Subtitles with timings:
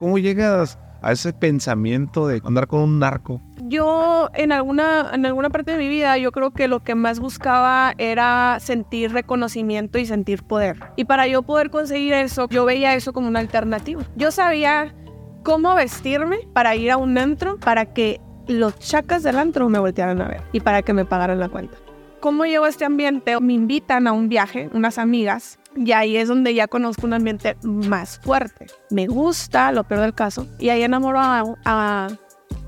[0.00, 3.42] ¿Cómo llegas a ese pensamiento de andar con un narco?
[3.64, 7.18] Yo en alguna, en alguna parte de mi vida yo creo que lo que más
[7.18, 10.78] buscaba era sentir reconocimiento y sentir poder.
[10.94, 14.04] Y para yo poder conseguir eso, yo veía eso como una alternativa.
[14.14, 14.94] Yo sabía
[15.42, 20.20] cómo vestirme para ir a un antro para que los chacas del antro me voltearan
[20.20, 21.76] a ver y para que me pagaran la cuenta.
[22.20, 23.40] ¿Cómo llego a este ambiente?
[23.40, 27.56] Me invitan a un viaje, unas amigas, y ahí es donde ya conozco un ambiente
[27.62, 28.66] más fuerte.
[28.90, 32.08] Me gusta, lo peor del caso, y ahí enamoro a, a-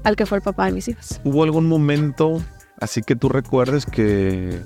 [0.05, 1.21] al que fue el papá de mis hijas.
[1.25, 2.41] ¿Hubo algún momento
[2.81, 4.61] así que tú recuerdes que,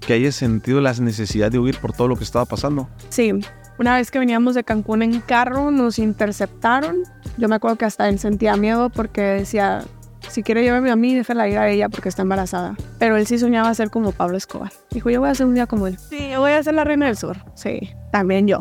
[0.00, 2.88] que hayas sentido la necesidad de huir por todo lo que estaba pasando?
[3.08, 3.32] Sí,
[3.78, 6.96] una vez que veníamos de Cancún en carro, nos interceptaron.
[7.36, 9.84] Yo me acuerdo que hasta él sentía miedo porque decía,
[10.28, 12.76] si quiere llévame a mí, déjala ir a ella porque está embarazada.
[12.98, 14.72] Pero él sí soñaba ser como Pablo Escobar.
[14.90, 15.98] Dijo, yo voy a ser un día como él.
[15.98, 17.36] Sí, yo voy a ser la reina del sur.
[17.54, 18.60] Sí, también yo.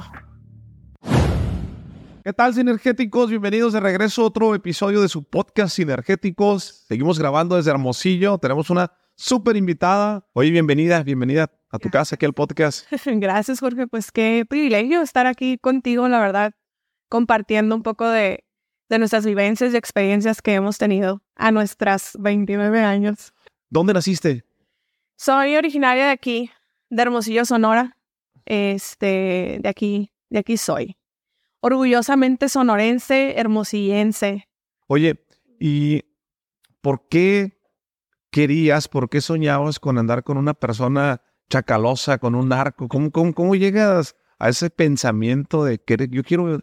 [2.24, 3.30] ¿Qué tal, sinergéticos?
[3.30, 6.86] Bienvenidos de regreso a otro episodio de su podcast Sinergéticos.
[6.88, 8.38] Seguimos grabando desde Hermosillo.
[8.40, 10.28] Tenemos una súper invitada.
[10.34, 12.88] Oye, bienvenida, bienvenida a tu casa aquí al podcast.
[13.06, 13.86] Gracias, Jorge.
[13.88, 16.54] Pues qué privilegio estar aquí contigo, la verdad,
[17.10, 18.44] compartiendo un poco de,
[18.90, 23.34] de nuestras vivencias y experiencias que hemos tenido a nuestras 29 años.
[23.70, 24.44] ¿Dónde naciste?
[25.16, 26.52] Soy originaria de aquí,
[26.90, 27.98] de Hermosillo, Sonora.
[28.46, 30.98] Este, de aquí, de aquí soy.
[31.62, 34.48] Orgullosamente sonorense, hermosillense.
[34.88, 35.26] Oye,
[35.60, 36.04] ¿y
[36.82, 37.60] por qué
[38.30, 42.88] querías, por qué soñabas con andar con una persona chacalosa, con un narco?
[42.88, 46.60] ¿Cómo, cómo, cómo llegas a ese pensamiento de que yo quiero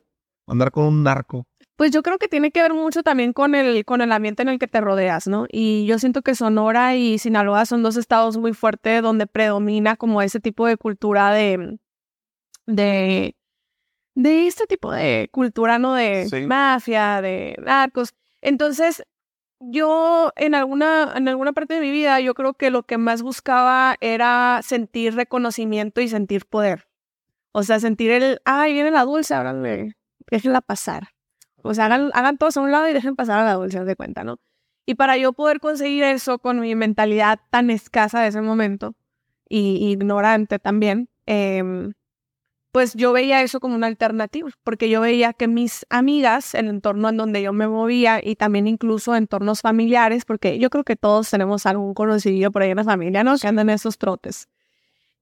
[0.46, 1.48] andar con un narco?
[1.82, 4.48] Pues yo creo que tiene que ver mucho también con el, con el ambiente en
[4.50, 5.46] el que te rodeas, ¿no?
[5.50, 10.22] Y yo siento que Sonora y Sinaloa son dos estados muy fuertes donde predomina como
[10.22, 11.80] ese tipo de cultura de,
[12.66, 13.34] de,
[14.14, 15.94] de este tipo de cultura, ¿no?
[15.94, 16.42] De Sí.
[16.42, 18.14] mafia, de narcos.
[18.42, 19.02] Entonces,
[19.58, 23.22] yo en alguna, en alguna parte de mi vida, yo creo que lo que más
[23.22, 26.86] buscaba era sentir reconocimiento y sentir poder.
[27.50, 29.52] O sea, sentir el, ay, viene la dulce, ahora
[30.30, 31.08] déjenla pasar.
[31.62, 33.96] O sea, hagan, hagan todos a un lado y dejen pasar a la haz de
[33.96, 34.38] cuenta, ¿no?
[34.86, 38.94] Y para yo poder conseguir eso con mi mentalidad tan escasa de ese momento
[39.48, 41.92] y ignorante también, em,
[42.72, 47.10] pues yo veía eso como una alternativa, porque yo veía que mis amigas, el entorno
[47.10, 51.30] en donde yo me movía y también incluso entornos familiares, porque yo creo que todos
[51.30, 53.36] tenemos algún conocido por ahí en la familia, ¿no?
[53.36, 54.48] Que andan en esos trotes.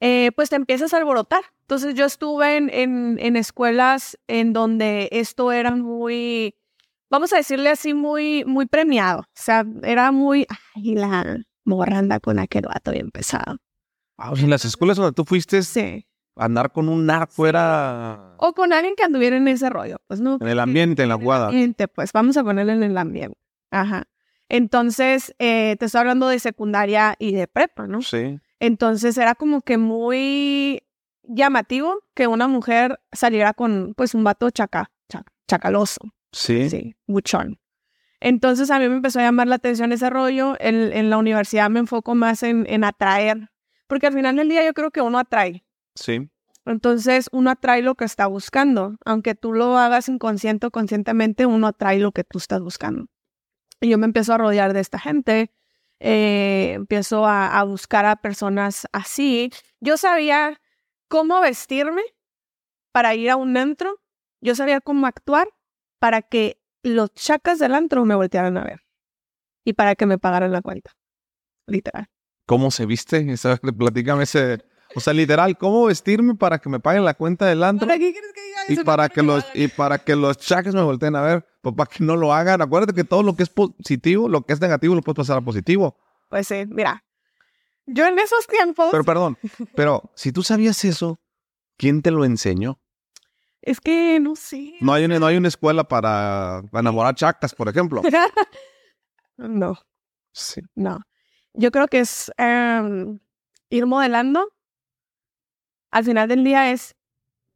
[0.00, 1.42] Eh, pues te empiezas a alborotar.
[1.62, 6.54] Entonces yo estuve en, en, en escuelas en donde esto era muy,
[7.10, 9.20] vamos a decirle así, muy, muy premiado.
[9.20, 13.58] O sea, era muy, ay, la morranda con aquel vato bien pesado.
[14.16, 16.06] Ah, o sea, en las escuelas donde tú fuiste, Sí.
[16.36, 20.38] andar con un narco era O con alguien que anduviera en ese rollo, pues no.
[20.40, 21.46] en el ambiente, en la jugada.
[21.48, 23.38] ambiente, pues vamos a ponerle en el ambiente.
[23.70, 24.04] Ajá.
[24.48, 28.02] Entonces, eh, te estoy hablando de secundaria y de prepa, ¿no?
[28.02, 28.38] Sí.
[28.60, 30.82] Entonces era como que muy
[31.24, 36.00] llamativo que una mujer saliera con pues un vato chaca, cha- chacaloso,
[36.32, 36.70] Sí.
[36.70, 37.58] sí, buchón.
[38.20, 40.54] Entonces a mí me empezó a llamar la atención ese rollo.
[40.60, 43.50] En, en la universidad me enfoco más en, en atraer,
[43.86, 45.64] porque al final del día yo creo que uno atrae.
[45.94, 46.28] Sí.
[46.66, 48.96] Entonces uno atrae lo que está buscando.
[49.06, 53.06] Aunque tú lo hagas inconsciente o conscientemente, uno atrae lo que tú estás buscando.
[53.80, 55.50] Y yo me empiezo a rodear de esta gente.
[56.00, 59.50] Eh, empiezo a, a buscar a personas así.
[59.80, 60.60] Yo sabía
[61.08, 62.02] cómo vestirme
[62.92, 64.00] para ir a un antro.
[64.40, 65.48] Yo sabía cómo actuar
[65.98, 68.80] para que los chacas del antro me voltearan a ver.
[69.64, 70.92] Y para que me pagaran la cuenta.
[71.66, 72.08] Literal.
[72.46, 73.18] ¿Cómo se viste?
[73.32, 74.64] Esa- Platícame ese.
[74.96, 77.86] O sea, literal, ¿cómo vestirme para que me paguen la cuenta del antro?
[77.86, 78.84] ¿Para qué quieres que diga Y eso?
[78.84, 81.90] para No que los y para que los chaques me volteen a ver, pues para
[81.90, 82.62] que no lo hagan.
[82.62, 85.40] Acuérdate que todo lo que es positivo, lo que es negativo, lo puedes pasar a
[85.40, 85.96] positivo.
[86.28, 87.04] Pues sí, mira.
[87.86, 89.36] Yo en esos tiempos, Pero perdón,
[89.74, 91.18] pero si tú sabías eso,
[91.76, 92.78] ¿quién te lo enseñó?
[93.62, 94.74] es que no sé.
[94.80, 98.00] No hay una, no hay una escuela para enamorar chacas, por ejemplo.
[99.36, 99.78] no,
[100.32, 100.62] Sí.
[100.74, 101.00] no.
[101.52, 103.18] Yo creo que es em,
[103.68, 104.48] ir modelando.
[105.90, 106.94] Al final del día es,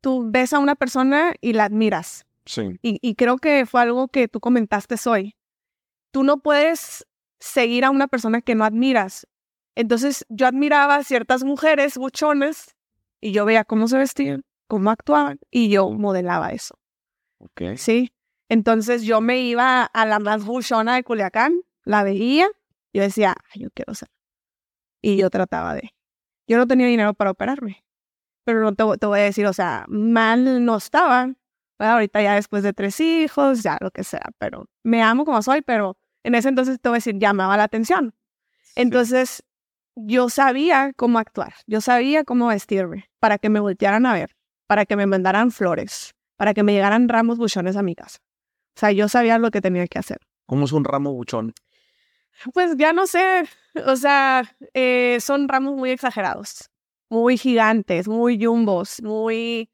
[0.01, 2.27] tú ves a una persona y la admiras.
[2.47, 2.79] Sí.
[2.83, 5.35] Y, y creo que fue algo que tú comentaste hoy.
[6.13, 7.07] Tú no puedes
[7.41, 9.27] seguir a una persona que no admiras.
[9.77, 12.77] Entonces yo admiraba a ciertas mujeres buchones
[13.21, 16.77] y yo veía cómo se vestían, cómo actuaban y yo modelaba eso.
[17.39, 17.77] Ok.
[17.77, 18.13] Sí.
[18.49, 22.49] Entonces yo me iba a la más buchona de Culiacán, la veía,
[22.93, 24.09] yo decía, "Ay, yo quiero ser.
[25.03, 25.95] Y yo trataba de.
[26.47, 27.85] Yo no tenía dinero para operarme.
[28.45, 31.35] Pero no te, te voy a decir, o sea, mal no estaba,
[31.79, 35.63] Ahorita ya después de tres hijos, ya lo que sea, pero me amo como soy,
[35.63, 38.15] pero en ese entonces te voy a decir, llamaba la atención.
[38.77, 39.43] Entonces,
[39.97, 44.37] yo sabía cómo actuar, yo sabía cómo vestirme para que me voltearan a ver,
[44.67, 48.19] para que me mandaran flores, para que me llegaran ramos buchones a mi casa.
[48.77, 50.19] O sea, yo sabía lo que tenía que hacer.
[50.47, 51.55] ¿Cómo es un ramo buchón?
[52.53, 53.45] Pues ya no sé,
[53.87, 56.71] o sea, eh, son ramos muy exagerados,
[57.09, 59.71] muy gigantes, muy jumbos, muy,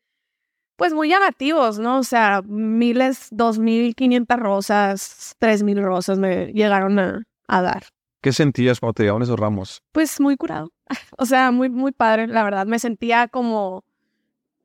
[0.81, 1.99] pues muy llamativos, ¿no?
[1.99, 7.83] O sea, miles, dos mil quinientas rosas, tres mil rosas me llegaron a, a dar.
[8.23, 9.83] ¿Qué sentías cuando te llegaban esos ramos?
[9.93, 10.73] Pues muy curado.
[11.19, 12.65] O sea, muy, muy padre, la verdad.
[12.65, 13.85] Me sentía como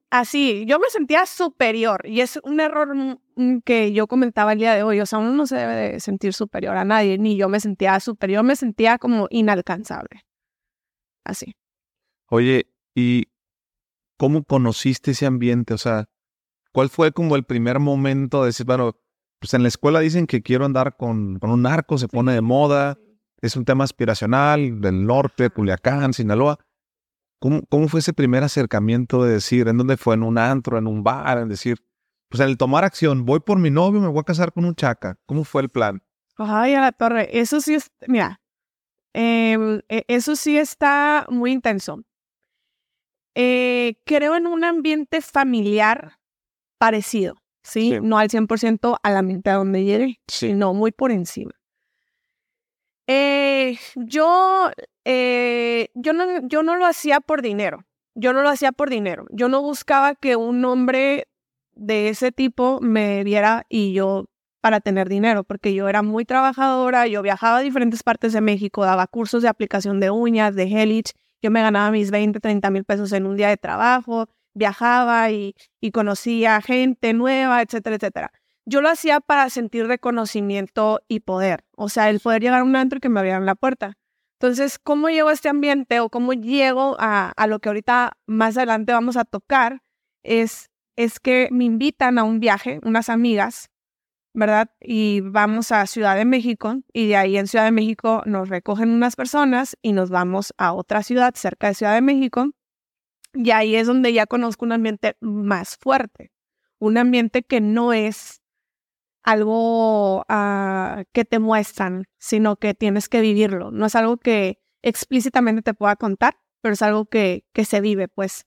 [0.10, 0.64] así.
[0.66, 3.20] Yo me sentía superior y es un error
[3.66, 5.02] que yo comentaba el día de hoy.
[5.02, 8.00] O sea, uno no se debe de sentir superior a nadie, ni yo me sentía
[8.00, 10.24] superior, me sentía como inalcanzable.
[11.26, 11.58] Así.
[12.30, 13.26] Oye, ¿y
[14.18, 15.74] cómo conociste ese ambiente?
[15.74, 16.06] O sea,
[16.72, 18.98] ¿cuál fue como el primer momento de decir, bueno,
[19.40, 22.42] pues en la escuela dicen que quiero andar con, con un narco, se pone de
[22.42, 22.98] moda
[23.46, 26.60] es un tema aspiracional del norte, Culiacán, Sinaloa.
[27.40, 30.88] ¿Cómo, ¿Cómo fue ese primer acercamiento de decir, en dónde fue, en un antro, en
[30.88, 31.78] un bar, en decir,
[32.30, 34.76] pues en el tomar acción, voy por mi novio, me voy a casar con un
[34.76, 35.20] chaca?
[35.26, 36.02] ¿Cómo fue el plan?
[36.38, 38.42] Ay, a la torre, eso sí es, mira,
[39.14, 42.02] em, e, eso sí está muy intenso.
[43.36, 46.18] Eh, creo en un ambiente familiar
[46.78, 48.00] parecido, ¿sí?
[48.02, 51.52] No al 100% a la mente a donde llegué, sino muy por encima.
[53.08, 54.72] Eh, yo,
[55.04, 57.86] eh, yo, no, yo no lo hacía por dinero.
[58.16, 59.26] Yo no lo hacía por dinero.
[59.30, 61.28] Yo no buscaba que un hombre
[61.74, 64.26] de ese tipo me viera y yo
[64.62, 68.84] para tener dinero, porque yo era muy trabajadora, yo viajaba a diferentes partes de México,
[68.84, 72.86] daba cursos de aplicación de uñas, de Helix, yo me ganaba mis 20, 30 mil
[72.86, 75.56] pesos en un día de trabajo, viajaba y,
[75.94, 78.32] conocía gente nueva, etcétera, etcétera
[78.66, 82.76] yo lo hacía para sentir reconocimiento y poder, o sea, el poder llegar a un
[82.76, 83.98] antro y que me abrieran la puerta.
[84.40, 88.58] Entonces, ¿cómo llego a este ambiente o cómo llego a, a lo que ahorita más
[88.58, 89.82] adelante vamos a tocar?
[90.24, 93.70] Es, es que me invitan a un viaje, unas amigas,
[94.36, 94.70] ¿verdad?
[94.82, 98.90] Y vamos a Ciudad de México y de ahí en Ciudad de México nos recogen
[98.90, 102.52] unas personas y nos vamos a otra ciudad cerca de Ciudad de México.
[103.34, 106.32] Y ahí es donde ya conozco un ambiente más fuerte,
[106.80, 108.42] un ambiente que no es
[109.24, 113.72] algo ah, que te muestran, sino que tienes que vivirlo.
[113.72, 118.10] No es algo que explícitamente te pueda contar, pero es algo que, que se vive,
[118.10, 118.46] pues.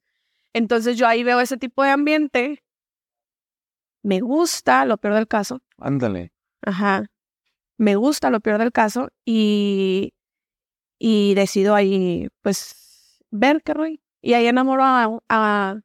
[0.52, 2.62] Entonces yo ahí veo ese tipo de ambiente.
[4.02, 5.60] Me gusta, lo peor del caso.
[5.78, 6.32] Ándale.
[6.62, 7.06] Ajá.
[7.76, 10.12] Me gusta lo peor del caso y,
[10.98, 13.98] y decido ahí, pues, ver qué rollo.
[14.20, 15.80] Y ahí enamoro a,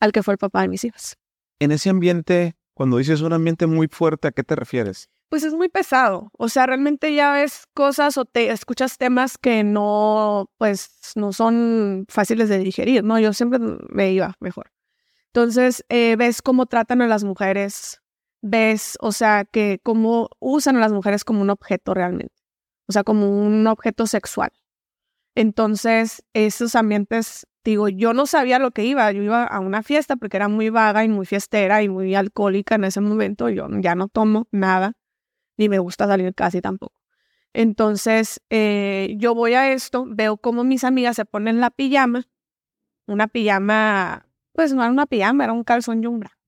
[0.00, 1.16] al que fue el papá de mis hijos.
[1.58, 5.08] En ese ambiente, cuando dices un ambiente muy fuerte, ¿a qué te refieres?
[5.28, 6.30] Pues es muy pesado.
[6.38, 12.04] O sea, realmente ya ves cosas o te escuchas temas que no, pues, no son
[12.08, 13.18] fáciles de digerir, ¿no?
[13.18, 14.70] Yo siempre me iba mejor.
[15.28, 18.01] Entonces, eh, ves cómo tratan a las mujeres,
[18.42, 22.34] ves, o sea, que cómo usan a las mujeres como un objeto realmente,
[22.88, 24.52] o sea, como un objeto sexual.
[25.34, 30.16] Entonces, esos ambientes digo, yo no sabía lo que iba, yo iba a una fiesta
[30.16, 33.94] porque era muy vaga y muy fiestera y muy alcohólica en ese momento, yo ya
[33.94, 34.94] no tomo nada,
[35.56, 36.94] ni me gusta salir casi tampoco.
[37.54, 42.24] Entonces, eh, yo voy a esto, veo cómo mis amigas se ponen la pijama,
[43.06, 46.38] una pijama, pues no era una pijama, era un calzón yumbra.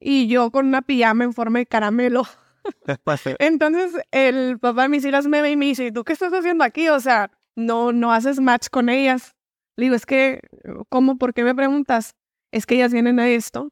[0.00, 2.24] Y yo con una pijama en forma de caramelo.
[3.38, 6.64] Entonces, el papá de mis hijas me ve y me dice, ¿tú qué estás haciendo
[6.64, 6.88] aquí?
[6.88, 9.34] O sea, no, no haces match con ellas.
[9.76, 10.40] Le digo, es que,
[10.88, 11.16] ¿cómo?
[11.18, 12.14] ¿Por qué me preguntas?
[12.52, 13.70] Es que ellas vienen a esto.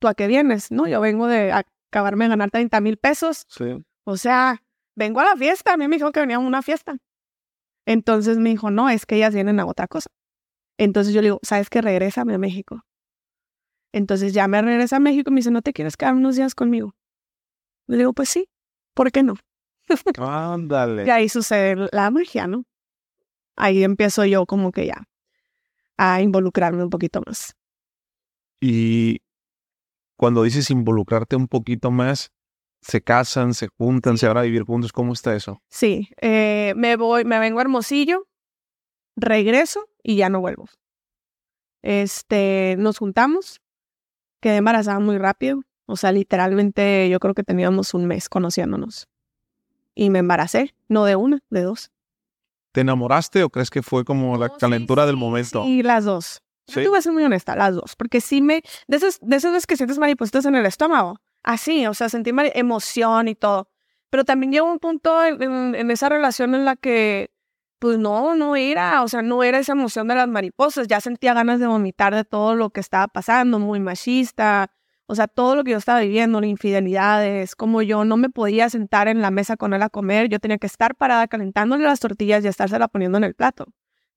[0.00, 0.70] ¿Tú a qué vienes?
[0.70, 3.44] No, yo vengo de acabarme de ganar 30 mil pesos.
[3.48, 3.84] Sí.
[4.04, 4.62] O sea,
[4.94, 5.72] vengo a la fiesta.
[5.72, 6.96] A mí me dijo que venía a una fiesta.
[7.86, 10.10] Entonces me dijo, no, es que ellas vienen a otra cosa.
[10.78, 11.80] Entonces yo le digo, ¿sabes qué?
[11.80, 12.82] Regrésame a México.
[13.92, 16.54] Entonces ya me regresa a México y me dice, ¿no te quieres quedar unos días
[16.54, 16.94] conmigo?
[17.86, 18.48] Le digo, pues sí,
[18.94, 19.34] ¿por qué no?
[20.18, 21.06] Ándale.
[21.06, 22.64] y ahí sucede la magia, ¿no?
[23.56, 25.04] Ahí empiezo yo como que ya
[25.96, 27.54] a involucrarme un poquito más.
[28.60, 29.20] Y
[30.16, 32.30] cuando dices involucrarte un poquito más,
[32.80, 35.60] se casan, se juntan, se van a vivir juntos, ¿cómo está eso?
[35.68, 38.26] Sí, eh, me voy, me vengo a Hermosillo,
[39.16, 40.66] regreso y ya no vuelvo.
[41.82, 43.60] Este, nos juntamos,
[44.40, 49.08] quedé embarazada muy rápido, o sea, literalmente yo creo que teníamos un mes conociéndonos.
[49.94, 51.90] Y me embaracé, no de una, de dos.
[52.72, 55.64] ¿Te enamoraste o crees que fue como la calentura del momento?
[55.64, 56.42] Sí, las dos.
[56.66, 59.36] Yo te voy a ser muy honesta, las dos, porque sí me, de esas, de
[59.36, 63.70] esas veces que sientes maripositas en el estómago, así, o sea, sentí emoción y todo.
[64.10, 67.30] Pero también llegó un punto en, en, esa relación en la que,
[67.78, 71.34] pues no, no era, o sea, no era esa emoción de las mariposas, ya sentía
[71.34, 74.70] ganas de vomitar de todo lo que estaba pasando, muy machista,
[75.06, 79.08] o sea, todo lo que yo estaba viviendo, infidelidades, como yo no me podía sentar
[79.08, 82.44] en la mesa con él a comer, yo tenía que estar parada calentándole las tortillas
[82.44, 83.66] y estársela poniendo en el plato.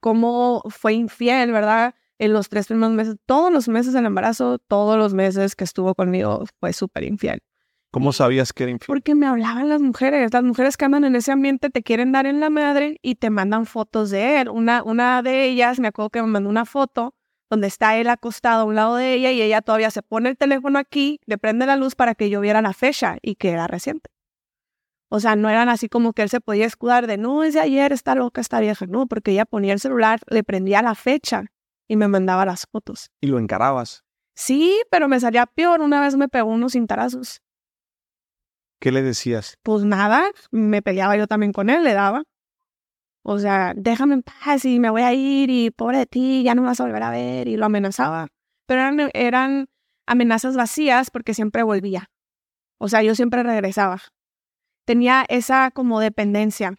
[0.02, 1.96] Cómo fue infiel, ¿verdad?
[2.20, 5.96] En los tres primeros meses, todos los meses del embarazo, todos los meses que estuvo
[5.96, 7.42] conmigo, fue súper infiel.
[7.92, 8.88] ¿Cómo sabías que era infiel?
[8.88, 10.32] Porque me hablaban las mujeres.
[10.34, 13.30] Las mujeres que andan en ese ambiente te quieren dar en la madre y te
[13.30, 14.50] mandan fotos de él.
[14.50, 17.14] Una, una de ellas, me acuerdo que me mandó una foto
[17.50, 20.38] donde está él acostado a un lado de ella y ella todavía se pone el
[20.38, 23.68] teléfono aquí, le prende la luz para que yo viera la fecha y que era
[23.68, 24.10] reciente.
[25.10, 27.60] O sea, no eran así como que él se podía escudar de, no, es de
[27.60, 28.86] ayer, está loca, está vieja.
[28.88, 31.52] No, porque ella ponía el celular, le prendía la fecha
[31.90, 33.12] y me mandaba las fotos.
[33.20, 34.06] ¿Y lo encarabas?
[34.34, 35.82] Sí, pero me salía peor.
[35.82, 37.42] Una vez me pegó unos cintarazos.
[38.82, 39.60] ¿Qué le decías?
[39.62, 42.24] Pues nada, me peleaba yo también con él, le daba.
[43.24, 46.56] O sea, déjame en paz y me voy a ir y pobre de ti, ya
[46.56, 48.30] no me vas a volver a ver y lo amenazaba.
[48.66, 48.82] Pero
[49.14, 49.70] eran,
[50.08, 52.10] amenazas vacías porque siempre volvía.
[52.80, 54.02] O sea, yo siempre regresaba.
[54.86, 56.74] Tenía esa como dependencia.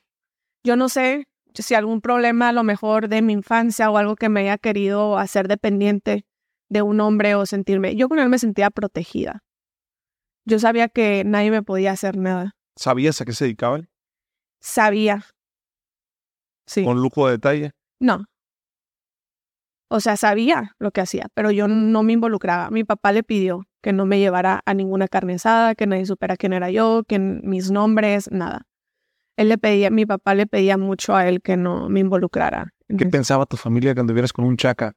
[0.65, 4.29] Yo no sé si algún problema a lo mejor de mi infancia o algo que
[4.29, 6.27] me haya querido hacer dependiente
[6.69, 7.95] de un hombre o sentirme.
[7.95, 9.45] Yo con él me sentía protegida.
[10.45, 12.57] Yo sabía que nadie me podía hacer nada.
[12.77, 13.89] ¿Sabías a qué se dedicaban?
[14.61, 15.25] Sabía,
[16.85, 17.73] ¿Con lujo de detalle?
[18.01, 18.25] No.
[19.89, 22.71] O sea, sabía lo que hacía, pero yo no me involucraba.
[22.71, 26.37] Mi papá le pidió que no me llevara a ninguna carne asada, que nadie supiera
[26.37, 28.63] quién era yo, que mis nombres, nada.
[29.37, 32.73] Él le pedía, mi papá le pedía mucho a él que no me involucrara.
[32.97, 34.95] ¿Qué pensaba tu familia cuando vieras con un chaca?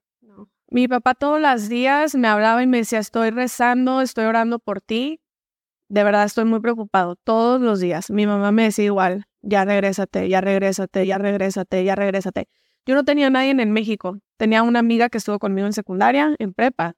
[0.69, 4.81] Mi papá todos los días me hablaba y me decía, estoy rezando, estoy orando por
[4.81, 5.19] ti.
[5.87, 8.09] De verdad estoy muy preocupado, todos los días.
[8.09, 12.47] Mi mamá me decía igual, ya regrésate, ya regrésate, ya regrésate, ya regrésate.
[12.85, 14.19] Yo no tenía a nadie en México.
[14.37, 16.95] Tenía una amiga que estuvo conmigo en secundaria, en prepa,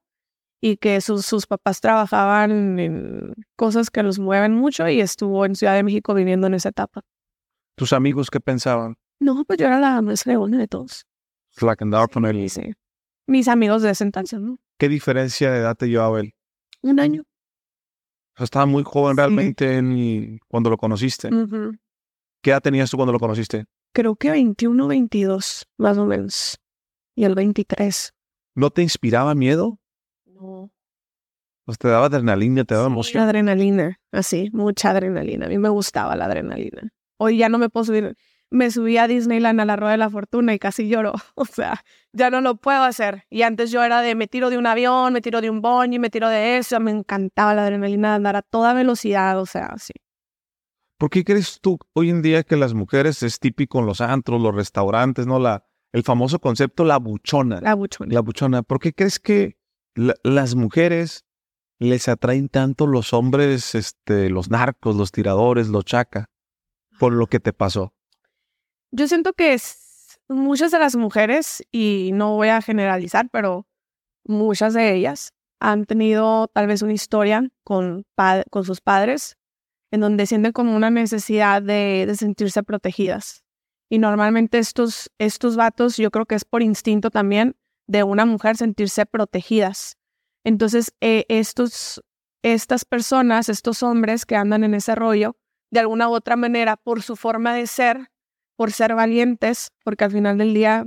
[0.62, 5.56] y que sus, sus papás trabajaban en cosas que los mueven mucho y estuvo en
[5.56, 7.02] Ciudad de México viviendo en esa etapa.
[7.76, 8.98] ¿Tus amigos qué pensaban?
[9.20, 11.06] No, pues yo era la más fregona de todos.
[11.62, 12.50] La que andaba con él.
[12.50, 12.74] Sí.
[13.28, 14.58] Mis amigos de ese entonces, ¿no?
[14.78, 16.34] ¿Qué diferencia de edad te llevaba él?
[16.82, 17.24] Un año.
[18.38, 21.30] O sea, estaba muy joven realmente en, cuando lo conociste.
[22.44, 23.66] ¿Qué edad tenías tú cuando lo conociste?
[23.94, 26.60] Creo que 21, 22, más o menos.
[27.16, 28.14] Y el 23.
[28.54, 29.80] ¿No te inspiraba miedo?
[30.28, 30.70] No.
[31.66, 33.24] Pues te daba adrenalina, te daba emoción.
[33.24, 35.48] Adrenalina, así, mucha adrenalina.
[35.48, 36.92] A mí me gustaba la adrenalina.
[37.18, 38.16] Hoy ya no me puedo subir.
[38.50, 41.14] Me subí a Disneyland a la Rueda de la Fortuna y casi lloro.
[41.36, 43.26] O sea, ya no lo puedo hacer.
[43.30, 45.62] Y antes yo era de me tiro de un avión, me tiro de un
[45.94, 46.80] y me tiro de eso.
[46.80, 49.40] Me encantaba la adrenalina de andar a toda velocidad.
[49.40, 49.94] O sea, así.
[50.98, 54.42] ¿Por qué crees tú hoy en día que las mujeres es típico en los antros,
[54.42, 55.40] los restaurantes, ¿no?
[55.40, 57.62] La, el famoso concepto la buchona.
[57.62, 58.14] La buchona.
[58.14, 58.64] La buchona.
[58.64, 59.60] ¿Por qué crees que
[59.96, 61.26] las mujeres
[61.80, 66.30] les atraen tanto los hombres, este, los narcos, los tiradores, los chaca,
[67.00, 67.94] por lo que te pasó?
[68.92, 69.58] Yo siento que
[70.30, 73.68] muchas de las mujeres, y no voy a generalizar, pero
[74.26, 78.06] muchas de ellas han tenido tal vez una historia con,
[78.50, 79.38] con sus padres
[79.92, 83.44] en donde sienten como una necesidad de, sentirse protegidas.
[83.90, 87.56] Y normalmente estos, estos vatos, yo creo que es por instinto también
[87.88, 89.98] de una mujer sentirse protegidas.
[90.44, 92.04] Entonces, eh, estos,
[92.44, 95.38] estas personas, estos hombres que andan en ese rollo,
[95.72, 98.10] de alguna u otra manera, por su forma de ser,
[98.58, 100.86] por ser valientes, porque al final del día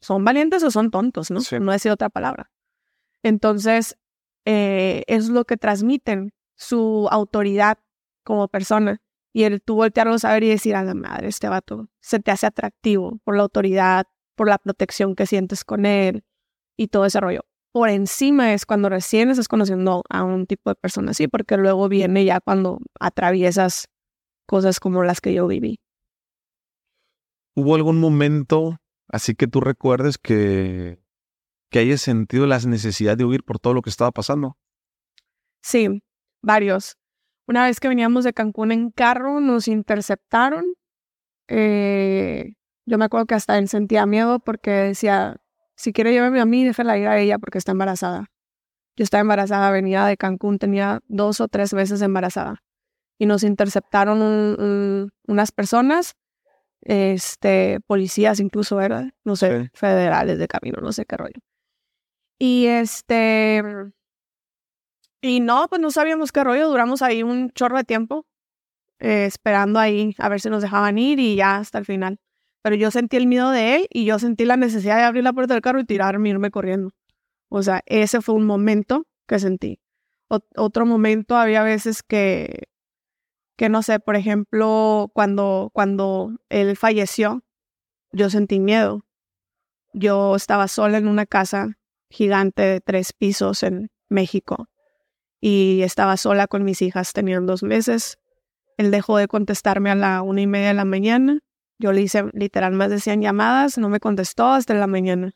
[0.00, 1.40] son valientes o son tontos, ¿no?
[1.60, 2.50] No decir otra palabra.
[3.22, 3.96] Entonces,
[4.44, 7.78] eh, es lo que transmiten, su autoridad,
[8.26, 9.00] como persona.
[9.32, 12.30] Y él tú voltearlo a ver y decir, a la madre, este vato se te
[12.30, 16.24] hace atractivo por la autoridad, por la protección que sientes con él
[16.76, 17.42] y todo ese rollo.
[17.72, 21.88] Por encima es cuando recién estás conociendo a un tipo de persona así, porque luego
[21.88, 23.88] viene ya cuando atraviesas
[24.46, 25.78] cosas como las que yo viví.
[27.58, 31.00] ¿Hubo algún momento así que tú recuerdes que,
[31.70, 34.58] que hayas sentido la necesidad de huir por todo lo que estaba pasando?
[35.62, 36.02] Sí,
[36.42, 36.98] varios.
[37.48, 40.74] Una vez que veníamos de Cancún en carro, nos interceptaron.
[41.48, 45.38] Eh, yo me acuerdo que hasta él sentía miedo porque decía,
[45.76, 48.26] si quiere llevarme a mí, déjala ir a ella porque está embarazada.
[48.96, 52.62] Yo estaba embarazada, venía de Cancún, tenía dos o tres meses embarazada.
[53.18, 56.16] Y nos interceptaron unas personas,
[56.86, 59.10] este, policías incluso, ¿verdad?
[59.24, 61.40] No sé, federales de camino, no sé qué rollo.
[62.38, 63.62] Y este,
[65.20, 68.26] y no, pues no sabíamos qué rollo, duramos ahí un chorro de tiempo,
[69.00, 72.18] eh, esperando ahí a ver si nos dejaban ir y ya hasta el final.
[72.62, 75.32] Pero yo sentí el miedo de él y yo sentí la necesidad de abrir la
[75.32, 76.92] puerta del carro y tirarme, irme corriendo.
[77.48, 79.80] O sea, ese fue un momento que sentí.
[80.28, 82.64] otro momento, había veces que,
[83.56, 87.42] que no sé, por ejemplo, cuando, cuando él falleció,
[88.12, 89.04] yo sentí miedo.
[89.92, 91.78] Yo estaba sola en una casa
[92.10, 94.68] gigante de tres pisos en México
[95.40, 98.18] y estaba sola con mis hijas, tenían dos meses.
[98.76, 101.40] Él dejó de contestarme a la una y media de la mañana.
[101.78, 105.32] Yo le hice literal más de 100 llamadas, no me contestó hasta la mañana.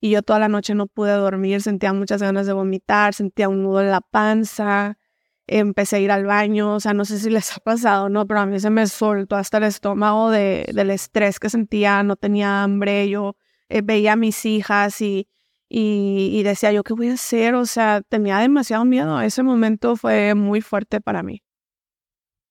[0.00, 3.62] Y yo toda la noche no pude dormir, sentía muchas ganas de vomitar, sentía un
[3.62, 4.98] nudo en la panza,
[5.46, 8.26] empecé a ir al baño, o sea, no sé si les ha pasado, ¿no?
[8.26, 12.16] Pero a mí se me soltó hasta el estómago de, del estrés que sentía, no
[12.16, 13.36] tenía hambre, yo
[13.68, 15.28] eh, veía a mis hijas y
[15.76, 17.54] y, decía yo, ¿qué voy a hacer?
[17.54, 19.20] O sea, tenía demasiado miedo.
[19.20, 21.42] Ese momento fue muy fuerte para mí.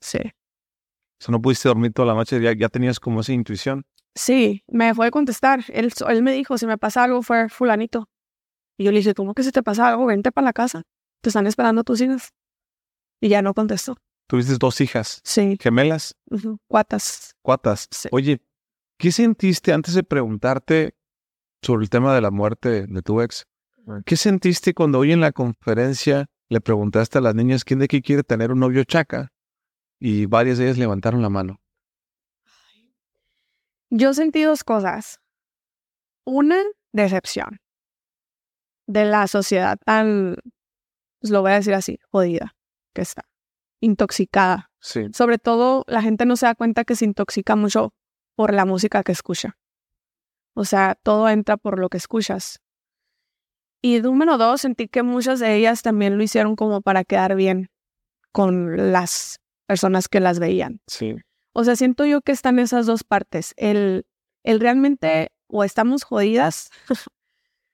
[0.02, 0.18] Sí.
[0.18, 3.86] O sea, no pudiste dormir toda la noche, ya, ya tenías como esa intuición.
[4.14, 5.64] Sí, me fue a contestar.
[5.70, 8.10] Él, él me dijo, si me pasa algo, fue fulanito.
[8.78, 10.06] Y yo le dije, ¿cómo que si te pasa algo?
[10.06, 10.84] Vente para la casa.
[11.22, 12.34] Te están esperando tus hijas.
[13.24, 13.96] Y ya no contestó.
[14.28, 15.22] ¿Tuviste dos hijas?
[15.24, 15.58] Sí.
[15.58, 16.18] ¿Gemelas?
[16.68, 17.38] Cuatas.
[17.42, 17.88] Cuatas.
[18.12, 18.42] Oye,
[18.98, 20.94] ¿qué sentiste antes de preguntarte
[21.62, 23.46] sobre el tema de la muerte de tu ex.
[24.06, 28.02] ¿Qué sentiste cuando hoy en la conferencia le preguntaste a las niñas quién de aquí
[28.02, 29.32] quiere tener un novio chaca?
[30.02, 31.62] Y varias de ellas levantaron la mano.
[33.90, 35.22] Yo sentí dos cosas.
[36.26, 36.62] Una,
[36.92, 37.62] decepción
[38.86, 40.36] de la sociedad tan,
[41.22, 42.54] pues lo voy a decir así, jodida
[42.94, 43.26] que está,
[43.82, 44.72] intoxicada.
[44.80, 45.08] Sí.
[45.14, 47.94] Sobre todo, la gente no se da cuenta que se intoxica mucho
[48.36, 49.58] por la música que escucha.
[50.56, 52.60] O sea, todo entra por lo que escuchas.
[53.82, 57.70] Y número dos, sentí que muchas de ellas también lo hicieron como para quedar bien
[58.32, 60.82] con las personas que las veían.
[60.88, 61.16] Sí.
[61.54, 63.54] O sea, siento yo que están esas dos partes.
[63.58, 64.06] El,
[64.44, 66.72] el realmente o estamos jodidas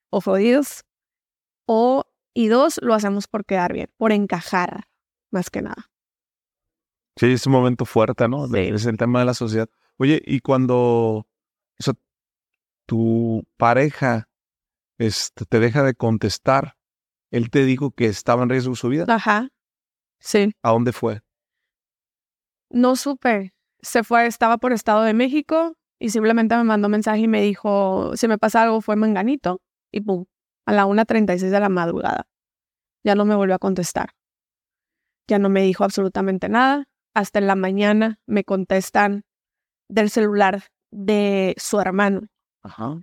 [0.09, 0.83] o jodidos,
[1.65, 2.03] o
[2.33, 4.87] y dos, lo hacemos por quedar bien, por encajar,
[5.31, 5.89] más que nada.
[7.15, 8.47] Sí, es un momento fuerte, ¿no?
[8.47, 8.59] Sí.
[8.59, 9.69] Es el tema de la sociedad.
[9.97, 11.27] Oye, y cuando,
[12.89, 14.29] tu pareja
[14.97, 16.75] este, te deja de contestar,
[17.29, 19.05] él te dijo que estaba en riesgo su vida.
[19.07, 19.49] Ajá.
[20.17, 20.55] Sí.
[20.63, 21.21] ¿A dónde fue?
[22.71, 23.53] No supe.
[23.81, 28.15] Se fue, estaba por Estado de México y simplemente me mandó mensaje y me dijo,
[28.17, 29.61] si me pasa algo fue Manganito.
[29.91, 30.25] Y pum,
[30.65, 32.27] a la 1.36 de la madrugada.
[33.03, 34.15] Ya no me volvió a contestar.
[35.29, 36.87] Ya no me dijo absolutamente nada.
[37.13, 39.25] Hasta en la mañana me contestan
[39.87, 42.21] del celular de su hermano.
[42.63, 42.99] Ajá.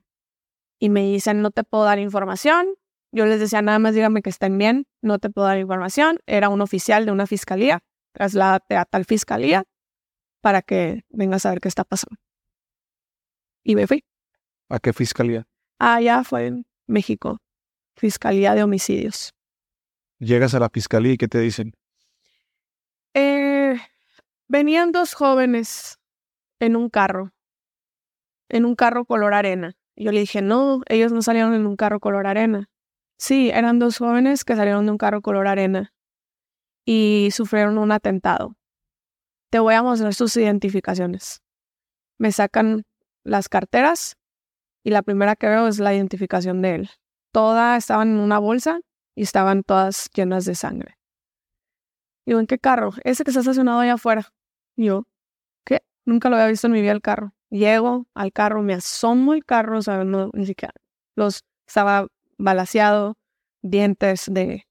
[0.80, 2.66] Y me dicen, no te puedo dar información.
[3.12, 6.18] Yo les decía, nada más dígame que estén bien, no te puedo dar información.
[6.26, 7.78] Era un oficial de una fiscalía,
[8.12, 9.62] trasládate a tal fiscalía
[10.40, 12.16] para que vengas a ver qué está pasando.
[13.62, 14.04] Y me fui.
[14.68, 15.46] ¿A qué fiscalía?
[15.78, 17.38] Allá fue en México,
[17.96, 19.32] Fiscalía de Homicidios.
[20.18, 21.72] Llegas a la fiscalía y ¿qué te dicen?
[23.18, 23.80] Eh,
[24.46, 25.98] venían dos jóvenes
[26.60, 27.32] en un carro
[28.50, 29.74] en un carro color arena.
[29.96, 32.68] yo le dije, no, ellos no salieron en un carro color arena.
[33.18, 35.94] Sí, eran dos jóvenes que salieron de un carro color arena
[36.84, 38.54] y sufrieron un atentado.
[39.50, 41.40] Te voy a mostrar sus identificaciones.
[42.18, 42.84] Me sacan
[43.24, 44.16] las carteras
[44.84, 46.90] y la primera que veo es la identificación de él.
[47.32, 48.80] Todas estaban en una bolsa
[49.14, 50.95] y estaban todas llenas de sangre.
[52.26, 52.92] Digo, ¿en qué carro?
[53.04, 54.32] Ese que está estacionado allá afuera.
[54.76, 55.04] Y yo,
[55.64, 55.82] ¿qué?
[56.04, 57.32] Nunca lo había visto en mi vida el carro.
[57.50, 60.74] Llego al carro, me asomo el carro, o sea, no, ni siquiera
[61.16, 62.06] los estaba
[62.38, 63.16] balaseado,
[63.62, 64.66] dientes de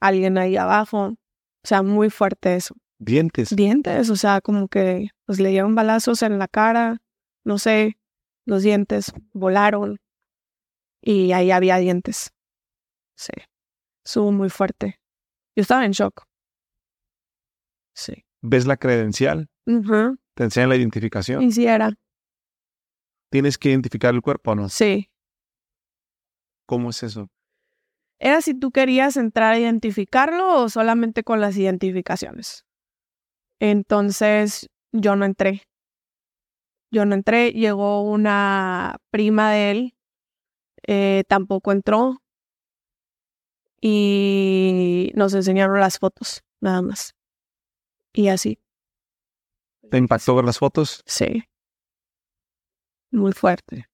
[0.00, 1.16] alguien ahí abajo, o
[1.62, 2.74] sea, muy fuerte eso.
[2.98, 3.54] Dientes.
[3.54, 6.98] Dientes, o sea, como que pues le dieron balazos en la cara,
[7.44, 7.98] no sé,
[8.46, 9.98] los dientes volaron
[11.02, 12.32] y ahí había dientes.
[13.16, 13.32] Sí,
[14.04, 14.98] estuvo muy fuerte.
[15.54, 16.24] Yo estaba en shock.
[17.96, 18.24] Sí.
[18.42, 19.48] ¿Ves la credencial?
[19.64, 21.42] ¿Te enseñan la identificación?
[21.42, 21.92] Y si era.
[23.30, 24.68] ¿Tienes que identificar el cuerpo o no?
[24.68, 25.10] Sí.
[26.66, 27.28] ¿Cómo es eso?
[28.18, 32.64] Era si tú querías entrar a identificarlo o solamente con las identificaciones.
[33.60, 35.62] Entonces yo no entré.
[36.90, 39.96] Yo no entré, llegó una prima de él,
[40.86, 42.22] eh, tampoco entró
[43.80, 47.15] y nos enseñaron las fotos, nada más.
[48.16, 48.58] Y así.
[49.90, 51.02] ¿Te impactó ver las fotos?
[51.04, 51.44] Sí.
[53.12, 53.88] Muy fuerte.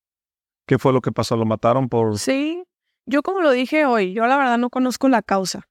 [0.67, 1.37] ¿Qué fue lo que pasó?
[1.37, 2.19] ¿Lo mataron por...?
[2.19, 2.63] Sí.
[3.05, 5.69] Yo como lo dije hoy, yo la verdad no conozco la causa.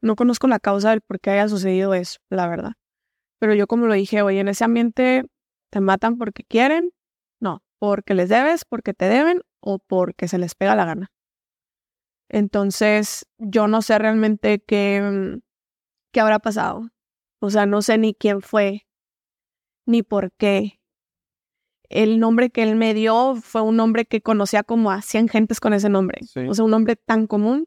[0.00, 2.72] No conozco la causa del por qué haya sucedido eso, la verdad.
[3.38, 5.24] Pero yo como lo dije hoy, en ese ambiente
[5.70, 6.90] te matan porque quieren,
[7.38, 11.12] no, porque les debes, porque te deben o porque se les pega la gana.
[12.30, 15.38] Entonces, yo no sé realmente qué,
[16.12, 16.88] qué habrá pasado.
[17.40, 18.86] O sea, no sé ni quién fue,
[19.86, 20.80] ni por qué.
[21.88, 25.60] El nombre que él me dio fue un nombre que conocía como a 100 gentes
[25.60, 26.20] con ese nombre.
[26.48, 27.66] O sea, un nombre tan común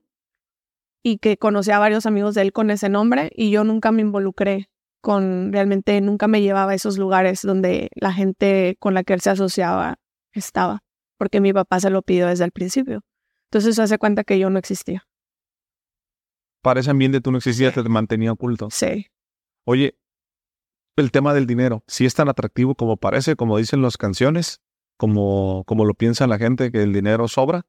[1.03, 4.01] y que conocía a varios amigos de él con ese nombre y yo nunca me
[4.01, 4.69] involucré
[5.01, 9.21] con, realmente nunca me llevaba a esos lugares donde la gente con la que él
[9.21, 9.97] se asociaba
[10.31, 10.83] estaba,
[11.17, 13.01] porque mi papá se lo pidió desde el principio.
[13.49, 15.07] Entonces se hace cuenta que yo no existía.
[16.61, 18.69] Para ese ambiente tú no existías, te mantenía oculto.
[18.69, 19.07] Sí.
[19.65, 19.97] Oye,
[20.97, 24.61] el tema del dinero, si es tan atractivo como parece, como dicen las canciones,
[24.97, 27.65] como, como lo piensa la gente, que el dinero sobra.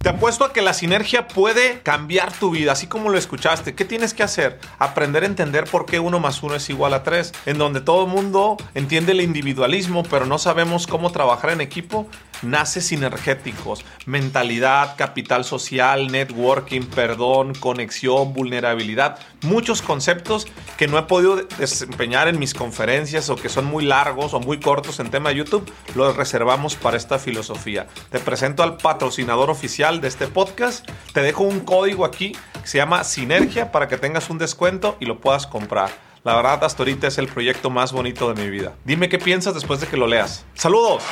[0.00, 3.74] Te apuesto a que la sinergia puede cambiar tu vida, así como lo escuchaste.
[3.74, 4.60] ¿Qué tienes que hacer?
[4.78, 7.34] Aprender a entender por qué uno más uno es igual a tres.
[7.46, 12.06] En donde todo el mundo entiende el individualismo, pero no sabemos cómo trabajar en equipo,
[12.42, 13.84] nace sinergéticos.
[14.06, 19.18] Mentalidad, capital social, networking, perdón, conexión, vulnerabilidad.
[19.42, 24.32] Muchos conceptos que no he podido desempeñar en mis conferencias o que son muy largos
[24.32, 27.88] o muy cortos en tema de YouTube, los reservamos para esta filosofía.
[28.10, 30.86] Te presento al patrocinador oficial de este podcast.
[31.14, 35.06] Te dejo un código aquí que se llama Sinergia para que tengas un descuento y
[35.06, 35.88] lo puedas comprar.
[36.24, 38.76] La verdad, hasta ahorita es el proyecto más bonito de mi vida.
[38.84, 40.44] Dime qué piensas después de que lo leas.
[40.52, 41.02] ¡Saludos!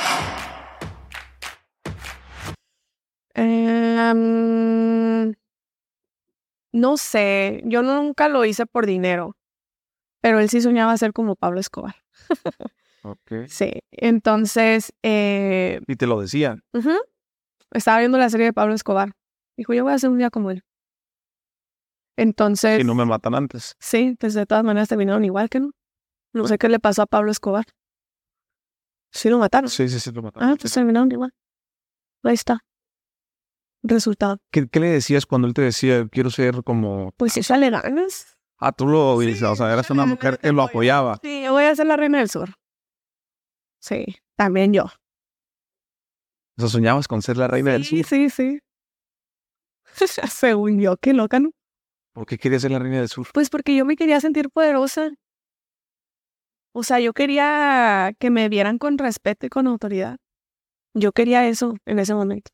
[3.33, 5.33] Em,
[6.71, 9.35] no sé, yo nunca lo hice por dinero,
[10.21, 11.95] pero él sí soñaba ser como Pablo Escobar.
[13.47, 14.91] Sí, entonces...
[15.01, 16.57] Eh, y te lo decía
[17.71, 19.11] estaba viendo la serie de Pablo Escobar.
[19.57, 20.63] Dijo, yo voy a hacer un día como él.
[22.17, 22.79] Entonces.
[22.79, 23.75] Y no me matan antes.
[23.79, 25.71] Sí, pues de todas maneras terminaron igual que no.
[26.33, 27.65] No sé qué le pasó a Pablo Escobar.
[29.11, 29.69] Sí lo mataron.
[29.69, 30.49] Sí, sí, sí lo mataron.
[30.49, 31.33] Ah, pues terminaron igual.
[32.23, 32.59] Ahí está.
[33.83, 34.37] Resultado.
[34.51, 37.13] ¿Qué, ¿Qué, le decías cuando él te decía, quiero ser como...
[37.17, 38.37] Pues si le ganas.
[38.59, 41.19] Ah, tú lo sí, o sea, eras una mujer que lo apoyaba.
[41.21, 42.49] Sí, yo voy a ser la reina del sur.
[43.79, 44.85] Sí, también yo.
[46.57, 48.03] O sea, soñabas con ser la reina del sur.
[48.03, 48.59] Sí, sí.
[50.29, 51.51] Según yo, qué loca, ¿no?
[52.13, 53.27] ¿Por qué querías ser la reina del sur?
[53.33, 55.11] Pues porque yo me quería sentir poderosa.
[56.73, 60.17] O sea, yo quería que me vieran con respeto y con autoridad.
[60.93, 62.51] Yo quería eso en ese momento.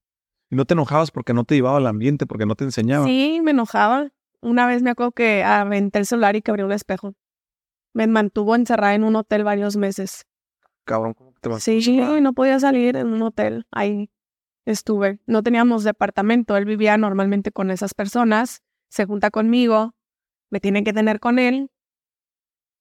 [0.49, 3.05] ¿Y no te enojabas porque no te llevaba al ambiente, porque no te enseñaba?
[3.05, 4.09] Sí, me enojaba.
[4.41, 7.13] Una vez me acuerdo que aventé el celular y que abrió un espejo.
[7.93, 10.25] Me mantuvo encerrada en un hotel varios meses
[10.83, 13.65] cabrón, ¿cómo Sí, no podía salir en un hotel.
[13.71, 14.09] Ahí
[14.65, 15.19] estuve.
[15.25, 16.55] No teníamos departamento.
[16.57, 18.61] Él vivía normalmente con esas personas.
[18.89, 19.95] Se junta conmigo.
[20.49, 21.69] Me tiene que tener con él.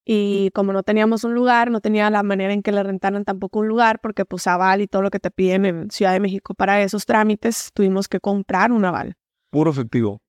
[0.04, 3.60] Y como no teníamos un lugar, no tenía la manera en que le rentaran tampoco
[3.60, 6.54] un lugar, porque pues aval y todo lo que te piden en Ciudad de México
[6.54, 9.14] para esos trámites, tuvimos que comprar un aval.
[9.50, 10.20] Puro efectivo.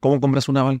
[0.00, 0.80] ¿Cómo compras un aval?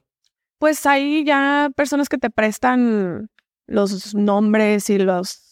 [0.58, 3.30] Pues hay ya personas que te prestan
[3.68, 5.45] los nombres y los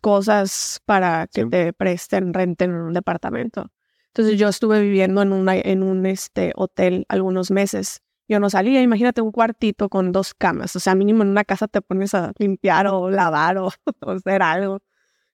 [0.00, 3.70] cosas para que te presten, renten un departamento.
[4.08, 8.02] Entonces yo estuve viviendo en, una, en un este, hotel algunos meses.
[8.28, 10.74] Yo no salía, imagínate un cuartito con dos camas.
[10.76, 13.70] O sea, mínimo en una casa te pones a limpiar o lavar o,
[14.06, 14.80] hacer algo.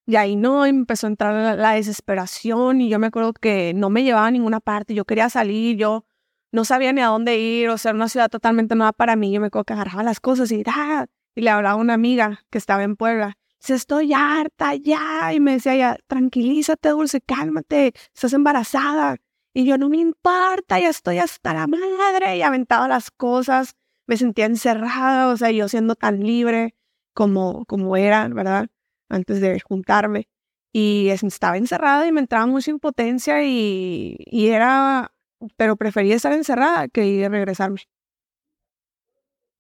[0.07, 3.88] Y ahí no, empezó a entrar la, la, desesperación y yo me acuerdo que no
[3.88, 4.94] me llevaba a ninguna parte.
[4.94, 6.04] Yo quería salir, yo
[6.52, 9.33] no sabía ni a dónde ir, o sea, una ciudad totalmente nueva para mí.
[9.33, 11.07] Yo me acuerdo que agarraba las cosas y, ¡ah!
[11.35, 13.38] y le hablaba a una amiga que estaba en Puebla
[13.70, 15.33] estoy harta ya.
[15.33, 19.16] Y me decía ya, tranquilízate, Dulce, cálmate, estás embarazada.
[19.55, 22.37] Y yo, no me importa, ya estoy hasta la madre.
[22.37, 26.74] Y aventaba las cosas, me sentía encerrada, o sea, yo siendo tan libre
[27.14, 28.68] como, como era, ¿verdad?
[29.09, 30.29] Antes de juntarme.
[30.72, 35.12] Y estaba encerrada y me entraba mucha impotencia y, y era,
[35.57, 37.83] pero prefería estar encerrada que ir a regresarme.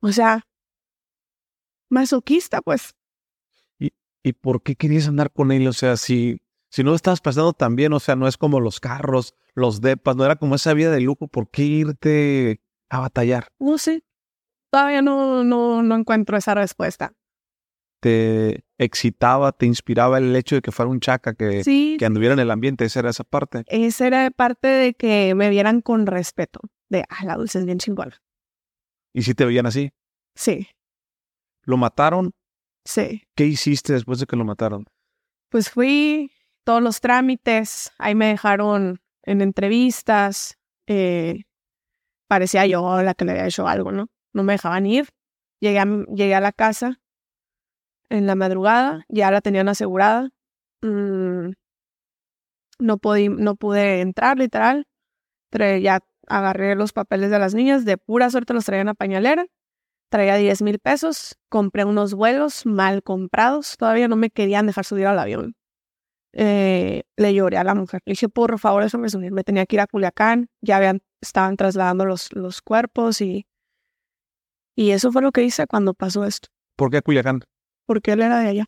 [0.00, 0.42] O sea,
[1.88, 2.94] masoquista, pues.
[4.26, 5.68] ¿Y por qué querías andar con él?
[5.68, 8.80] O sea, si, si no estabas pasando tan bien, o sea, no es como los
[8.80, 13.48] carros, los depas, no era como esa vida de lujo, ¿por qué irte a batallar?
[13.58, 14.02] No sé.
[14.70, 17.12] Todavía no, no, no encuentro esa respuesta.
[18.00, 21.62] ¿Te excitaba, te inspiraba el hecho de que fuera un chaca que,
[21.98, 22.86] que anduviera en el ambiente?
[22.86, 23.64] ¿Esa era esa parte?
[23.66, 26.60] Esa era parte de que me vieran con respeto.
[26.88, 28.22] De, ah, la dulce es bien chingona.
[29.12, 29.92] ¿Y si te veían así?
[30.34, 30.68] Sí.
[31.62, 32.32] ¿Lo mataron
[32.84, 33.22] Sí.
[33.34, 34.86] ¿Qué hiciste después de que lo mataron?
[35.48, 36.30] Pues fui
[36.64, 41.44] todos los trámites, ahí me dejaron en entrevistas, eh,
[42.28, 44.08] parecía yo la que le había hecho algo, ¿no?
[44.32, 45.08] No me dejaban ir.
[45.60, 47.00] Llegué a, llegué a la casa
[48.10, 50.30] en la madrugada, ya la tenían asegurada.
[50.82, 51.50] Mm,
[52.78, 52.98] no,
[53.38, 54.86] no pude entrar, literal.
[55.52, 59.46] ya agarré los papeles de las niñas, de pura suerte los traía en la pañalera.
[60.14, 65.08] Traía 10 mil pesos, compré unos vuelos mal comprados, todavía no me querían dejar subir
[65.08, 65.56] al avión.
[66.32, 69.74] Eh, le lloré a la mujer, le dije, por favor, déjame subir, me tenía que
[69.74, 73.48] ir a Culiacán, ya habían, estaban trasladando los, los cuerpos y,
[74.76, 76.48] y eso fue lo que hice cuando pasó esto.
[76.76, 77.40] ¿Por qué a Culiacán?
[77.84, 78.66] Porque él era de allá.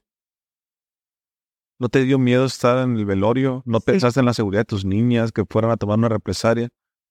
[1.78, 3.62] ¿No te dio miedo estar en el velorio?
[3.66, 6.70] ¿No pensaste en la seguridad de tus niñas que fueran a tomar una represalia?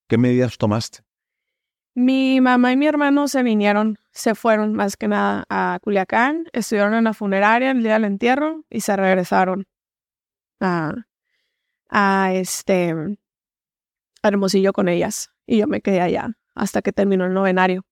[0.09, 1.05] ¿Qué medidas tomaste?
[1.95, 6.93] Mi mamá y mi hermano se vinieron, se fueron más que nada a Culiacán, estuvieron
[6.93, 9.65] en la funeraria el día del entierro y se regresaron
[10.59, 10.93] a,
[11.89, 12.93] a este
[14.21, 15.29] Hermosillo con ellas.
[15.47, 17.85] Y yo me quedé allá hasta que terminó el novenario.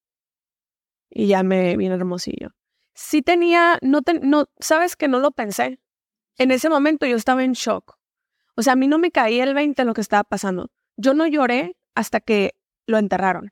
[1.10, 2.50] Y ya me vine Hermosillo.
[2.94, 5.80] Sí tenía, no, no, sabes que no lo pensé
[6.38, 7.98] en ese momento yo estaba en shock.
[8.56, 10.70] O sea, a mí no me caía el 20 lo que estaba pasando.
[10.98, 13.52] Yo no lloré hasta que lo enterraron.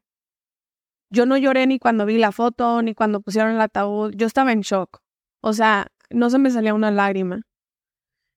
[1.12, 4.14] Yo no lloré ni cuando vi la foto, ni cuando pusieron el ataúd.
[4.16, 5.00] Yo estaba en shock.
[5.42, 7.42] O sea, no se me salía una lágrima.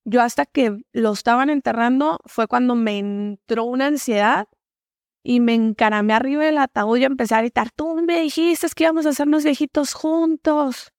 [0.05, 4.49] Yo hasta que lo estaban enterrando fue cuando me entró una ansiedad
[5.23, 9.07] y me encaramé arriba del ataúd y empecé a gritar, tú me dijiste que íbamos
[9.07, 10.93] a hacernos viejitos juntos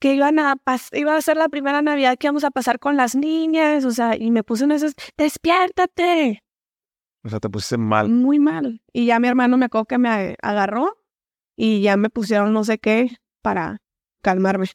[0.00, 0.56] que iban a
[0.92, 4.16] iba a ser la primera Navidad que íbamos a pasar con las niñas, o sea,
[4.16, 6.44] y me puse en esas, despiértate.
[7.28, 8.08] O sea, te pusiste mal.
[8.08, 8.80] Muy mal.
[8.90, 10.96] Y ya mi hermano me acuerdo que me agarró
[11.56, 13.82] y ya me pusieron no sé qué para
[14.22, 14.68] calmarme.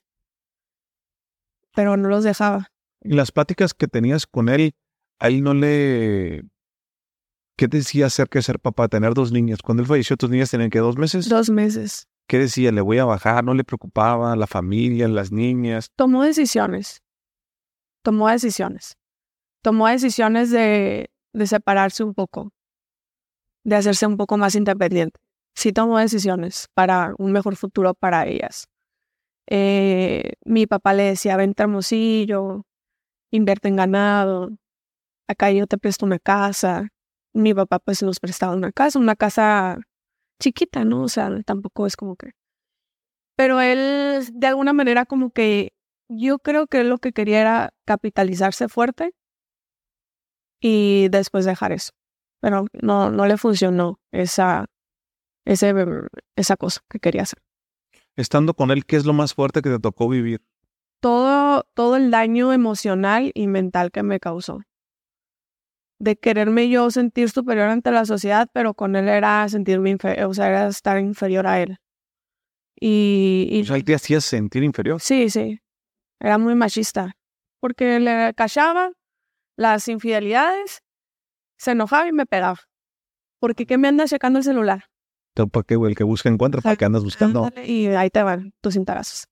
[1.74, 2.68] Pero no los dejaba.
[3.02, 4.76] Y las pláticas que tenías con él,
[5.18, 6.44] a él no le...
[7.58, 9.64] ¿Qué decía acerca de ser papá, tener dos niñas?
[9.64, 11.28] Cuando él falleció, tus niñas tenían que dos meses.
[11.28, 12.08] Dos meses.
[12.28, 12.72] ¿Qué decía?
[12.72, 13.44] ¿Le voy a bajar?
[13.44, 15.90] ¿No le preocupaba la familia, las niñas?
[15.96, 17.02] Tomó decisiones.
[18.04, 18.96] Tomó decisiones.
[19.64, 22.52] Tomó decisiones de, de separarse un poco,
[23.64, 25.20] de hacerse un poco más independiente.
[25.56, 28.68] Sí tomó decisiones para un mejor futuro para ellas.
[29.48, 32.66] Eh, mi papá le decía, vente Hermosillo,
[33.32, 34.50] invierte en ganado,
[35.28, 36.90] acá yo te presto una casa.
[37.34, 39.80] Mi papá pues nos prestaba una casa, una casa
[40.40, 41.04] chiquita, ¿no?
[41.04, 42.32] O sea, tampoco es como que...
[43.36, 45.74] Pero él, de alguna manera, como que
[46.08, 49.14] yo creo que lo que quería era capitalizarse fuerte
[50.64, 51.92] y después dejar eso.
[52.40, 54.66] Pero no, no le funcionó esa,
[55.46, 55.74] ese,
[56.38, 57.40] esa cosa que quería hacer.
[58.16, 60.42] Estando con él, ¿qué es lo más fuerte que te tocó vivir?
[61.02, 64.62] Todo, todo el daño emocional y mental que me causó
[66.00, 70.34] de quererme yo sentir superior ante la sociedad, pero con él era sentirme inferior, o
[70.34, 71.78] sea, era estar inferior a él.
[72.78, 75.00] Y, y o sea, él te hacía sentir inferior.
[75.00, 75.62] Sí, sí.
[76.20, 77.16] Era muy machista.
[77.62, 78.92] Porque le callaba
[79.56, 80.82] las infidelidades,
[81.58, 82.60] se enojaba y me pegaba.
[83.40, 84.86] Porque ¿qué me andas checando el celular?
[85.34, 87.50] ¿Para qué, El que busca encuentra, ¿para qué andas buscando?
[87.66, 89.26] Y ahí te van tus cintarazos.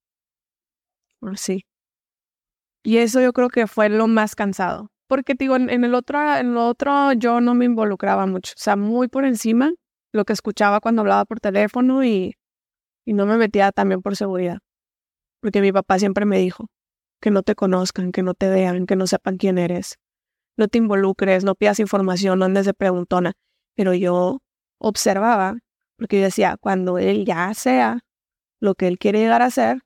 [1.36, 1.66] Sí.
[2.84, 6.54] Y eso yo creo que fue lo más cansado porque digo, en, el otro, en
[6.54, 9.74] lo otro yo no me involucraba mucho, o sea, muy por encima
[10.14, 12.38] lo que escuchaba cuando hablaba por teléfono y,
[13.04, 14.60] y no me metía también por seguridad,
[15.42, 16.68] porque mi papá siempre me dijo
[17.20, 19.98] que no te conozcan, que no te vean, que no sepan quién eres,
[20.62, 23.34] no te involucres, no pidas información, no andes de preguntona,
[23.76, 24.42] pero yo
[24.78, 25.58] observaba,
[25.98, 28.02] porque yo decía, cuando él ya sea
[28.60, 29.80] lo que él quiere llegar a ser,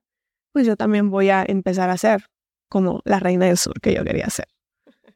[0.52, 2.26] pues yo también voy a empezar a ser
[2.70, 4.48] como la reina del sur que yo quería ser.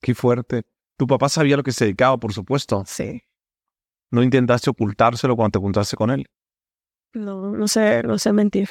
[0.00, 0.62] Qué fuerte.
[0.96, 2.82] Tu papá sabía lo que se dedicaba, por supuesto.
[2.86, 3.24] Sí.
[4.10, 6.30] ¿No intentaste ocultárselo cuando te juntaste con él?
[7.12, 8.70] No, no sé, no sé mentir.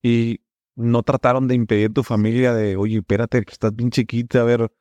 [0.00, 0.45] ¿Y
[0.76, 4.72] no trataron de impedir tu familia de, oye, espérate, que estás bien chiquita, a ver,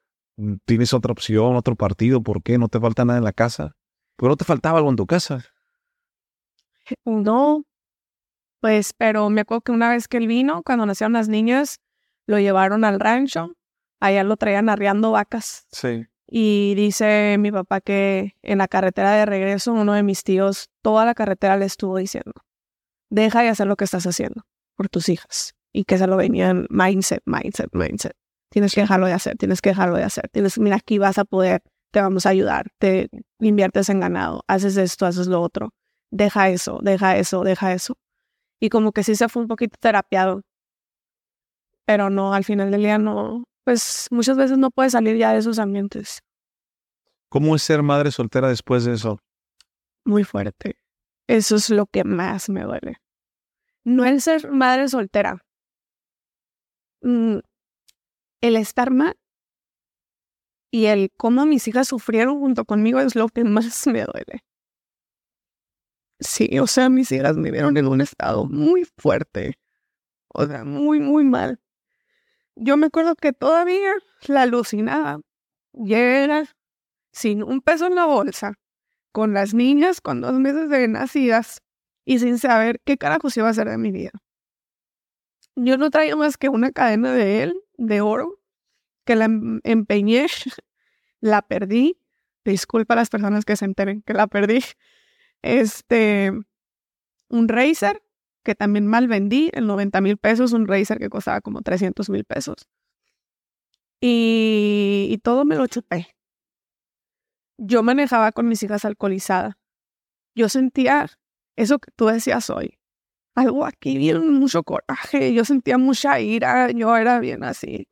[0.66, 2.58] tienes otra opción, otro partido, ¿por qué?
[2.58, 3.76] ¿No te falta nada en la casa?
[4.16, 5.44] ¿Por qué no te faltaba algo en tu casa?
[7.04, 7.64] No,
[8.62, 11.80] pues, pero me acuerdo que una vez que él vino, cuando nacieron las niñas,
[12.28, 13.56] lo llevaron al rancho
[14.06, 15.68] allá lo traían arriando vacas.
[15.72, 16.06] Sí.
[16.28, 21.06] Y dice mi papá que en la carretera de regreso, uno de mis tíos, toda
[21.06, 22.34] la carretera le estuvo diciendo,
[23.10, 25.55] deja de hacer lo que estás haciendo por tus hijas.
[25.76, 28.14] Y que se lo venían mindset, mindset, mindset.
[28.50, 30.30] Tienes que dejarlo de hacer, tienes que dejarlo de hacer.
[30.30, 33.10] Tienes, mira, aquí vas a poder, te vamos a ayudar, te
[33.42, 35.74] inviertes en ganado, haces esto, haces lo otro.
[36.12, 37.98] Deja eso, deja eso, deja eso.
[38.62, 40.44] Y como que sí se fue un poquito terapiado.
[41.86, 45.40] Pero no, al final del día no, pues muchas veces no puede salir ya de
[45.40, 46.20] esos ambientes.
[47.28, 49.20] ¿Cómo es ser madre soltera después de eso?
[50.06, 50.78] Muy fuerte.
[51.28, 53.02] Eso es lo que más me duele.
[53.84, 55.45] No el ser madre soltera.
[57.06, 57.42] Mm,
[58.42, 59.16] el estar mal
[60.72, 64.44] y el cómo mis hijas sufrieron junto conmigo es lo que más me duele.
[66.20, 69.60] Sí, o sea, mis hijas me vieron en un estado muy fuerte.
[70.30, 71.60] O sea, muy, muy mal.
[72.56, 73.94] Yo me acuerdo que todavía
[74.28, 75.20] la alucinaba.
[75.74, 76.44] Ya
[77.12, 78.56] sin un peso en la bolsa,
[79.12, 81.62] con las niñas con dos meses de nacidas
[82.04, 84.12] y sin saber qué carajos iba a hacer de mi vida.
[85.56, 88.40] Yo no traía más que una cadena de él, de oro,
[89.06, 90.28] que la em, empeñé,
[91.22, 92.00] la perdí.
[92.44, 94.60] Disculpa a las personas que se enteren que la perdí.
[95.42, 96.32] Este,
[97.30, 98.04] un Razer
[98.44, 102.26] que también mal vendí en 90 mil pesos, un Razer que costaba como 300 mil
[102.26, 102.68] pesos.
[104.00, 106.16] Y, y todo me lo chupé.
[107.58, 109.56] Yo manejaba con mis hijas alcoholizadas.
[110.36, 111.08] Yo sentía
[111.56, 112.78] eso que tú decías hoy.
[113.36, 115.34] Algo aquí bien, mucho coraje.
[115.34, 116.72] Yo sentía mucha ira.
[116.72, 117.88] Yo era bien así.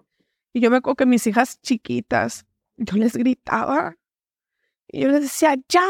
[0.53, 2.45] Y yo me acuerdo que mis hijas chiquitas,
[2.77, 3.97] yo les gritaba.
[4.87, 5.85] Y yo les decía, ya,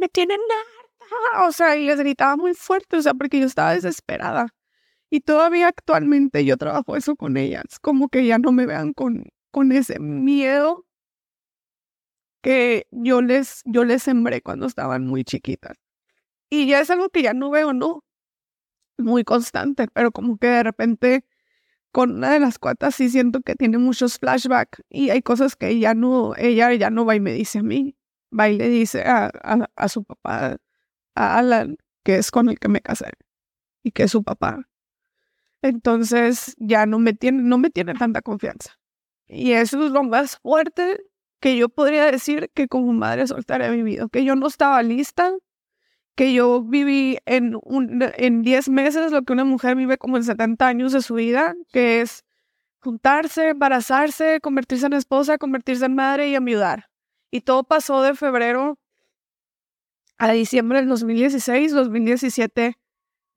[0.00, 1.46] me tienen nada.
[1.46, 4.48] O sea, y les gritaba muy fuerte, o sea, porque yo estaba desesperada.
[5.10, 9.24] Y todavía actualmente yo trabajo eso con ellas, como que ya no me vean con,
[9.50, 10.84] con ese miedo
[12.42, 15.76] que yo les, yo les sembré cuando estaban muy chiquitas.
[16.50, 18.04] Y ya es algo que ya no veo, no,
[18.98, 21.24] muy constante, pero como que de repente
[21.92, 25.68] con una de las cuatas sí siento que tiene muchos flashbacks y hay cosas que
[25.68, 27.96] ella no, ella ya no va y me dice a mí,
[28.38, 29.30] va y le dice a,
[29.74, 30.58] a, su papá,
[31.14, 33.12] a Alan, que es con el que me casé
[33.82, 34.68] y que es su papá.
[35.62, 38.78] Entonces ya no me tiene, no me tiene tanta confianza.
[39.26, 40.98] Y eso es lo más fuerte
[41.40, 45.32] que yo podría decir que como madre soltera he vivido, que yo no estaba lista
[46.16, 50.24] que yo viví en, un, en 10 meses lo que una mujer vive como en
[50.24, 52.24] 70 años de su vida, que es
[52.80, 56.88] juntarse, embarazarse, convertirse en esposa, convertirse en madre y enviudar.
[57.30, 58.78] Y todo pasó de febrero
[60.18, 62.76] a diciembre del 2016, 2017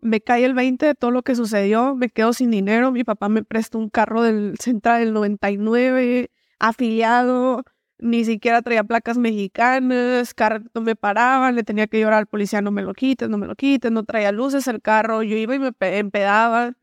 [0.01, 3.29] me cae el 20 de todo lo que sucedió, me quedo sin dinero, mi papá
[3.29, 7.63] me prestó un carro del Central del 99, afiliado,
[7.99, 12.61] ni siquiera traía placas mexicanas, carro no me paraban, le tenía que llorar al policía,
[12.61, 15.55] no me lo quites, no me lo quites, no traía luces el carro, yo iba
[15.55, 16.73] y me empedaba,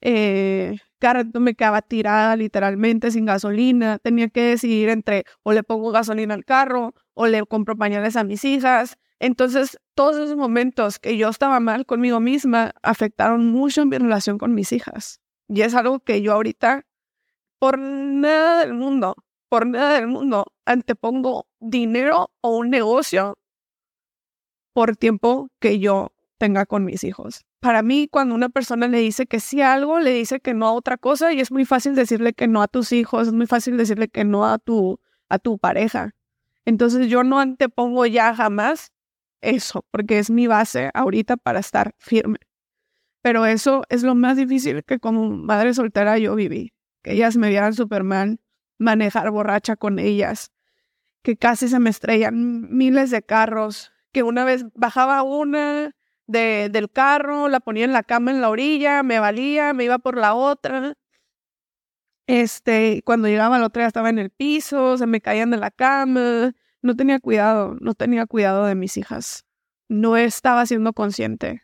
[0.00, 5.90] eh, carro me quedaba tirada literalmente sin gasolina, tenía que decidir entre o le pongo
[5.92, 8.98] gasolina al carro o le compro pañales a mis hijas.
[9.20, 14.38] Entonces, todos esos momentos que yo estaba mal conmigo misma afectaron mucho en mi relación
[14.38, 15.20] con mis hijas.
[15.48, 16.86] Y es algo que yo ahorita,
[17.58, 19.14] por nada del mundo,
[19.52, 23.36] por nada del mundo antepongo dinero o un negocio
[24.72, 27.44] por tiempo que yo tenga con mis hijos.
[27.60, 30.68] Para mí, cuando una persona le dice que sí a algo, le dice que no
[30.68, 33.46] a otra cosa y es muy fácil decirle que no a tus hijos, es muy
[33.46, 36.14] fácil decirle que no a tu, a tu pareja.
[36.64, 38.90] Entonces yo no antepongo ya jamás
[39.42, 42.38] eso, porque es mi base ahorita para estar firme.
[43.20, 46.72] Pero eso es lo más difícil que como madre soltera yo viví.
[47.02, 48.40] Que ellas me vieran súper mal,
[48.82, 50.52] manejar borracha con ellas,
[51.22, 55.94] que casi se me estrellan miles de carros, que una vez bajaba una
[56.26, 59.98] de, del carro, la ponía en la cama en la orilla, me valía, me iba
[59.98, 60.94] por la otra.
[62.26, 65.70] Este, cuando llegaba la otra ya estaba en el piso, se me caían de la
[65.70, 66.54] cama.
[66.82, 69.44] No tenía cuidado, no tenía cuidado de mis hijas.
[69.88, 71.62] No estaba siendo consciente.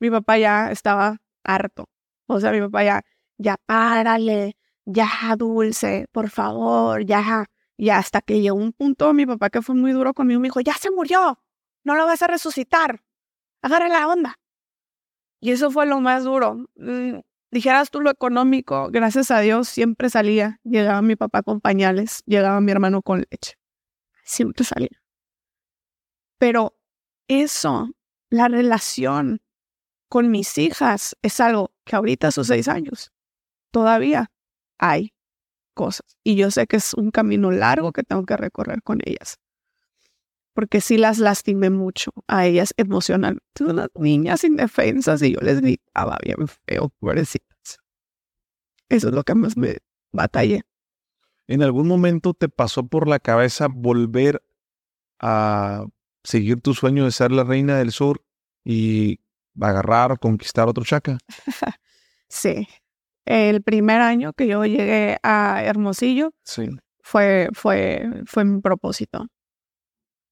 [0.00, 1.88] Mi papá ya estaba harto.
[2.26, 3.02] O sea, mi papá ya,
[3.38, 4.56] ya párale,
[4.92, 7.46] ya, dulce, por favor, ya.
[7.76, 10.60] Y hasta que llegó un punto, mi papá que fue muy duro conmigo, me dijo,
[10.60, 11.38] ya se murió,
[11.84, 13.02] no lo vas a resucitar,
[13.62, 14.38] agarra la onda.
[15.40, 16.66] Y eso fue lo más duro.
[16.76, 20.60] Mm, dijeras tú lo económico, gracias a Dios siempre salía.
[20.64, 23.54] Llegaba mi papá con pañales, llegaba mi hermano con leche.
[24.24, 25.00] Siempre salía.
[26.38, 26.76] Pero
[27.28, 27.90] eso,
[28.28, 29.40] la relación
[30.08, 33.12] con mis hijas, es algo que ahorita a sus seis años
[33.70, 34.30] todavía
[34.80, 35.12] hay
[35.74, 36.16] cosas.
[36.24, 39.38] Y yo sé que es un camino largo que tengo que recorrer con ellas.
[40.52, 43.44] Porque sí las lastimé mucho a ellas emocionalmente.
[43.60, 47.78] Unas niñas indefensas y yo les gritaba bien feo, pobrecitas.
[48.88, 49.76] Eso es lo que más me
[50.10, 50.62] batallé.
[51.46, 54.42] ¿En algún momento te pasó por la cabeza volver
[55.20, 55.86] a
[56.24, 58.24] seguir tu sueño de ser la reina del sur
[58.64, 59.20] y
[59.60, 61.18] agarrar o conquistar otro chaca?
[62.28, 62.66] sí,
[63.30, 66.32] el primer año que yo llegué a Hermosillo
[67.02, 69.26] fue, fue, fue mi propósito.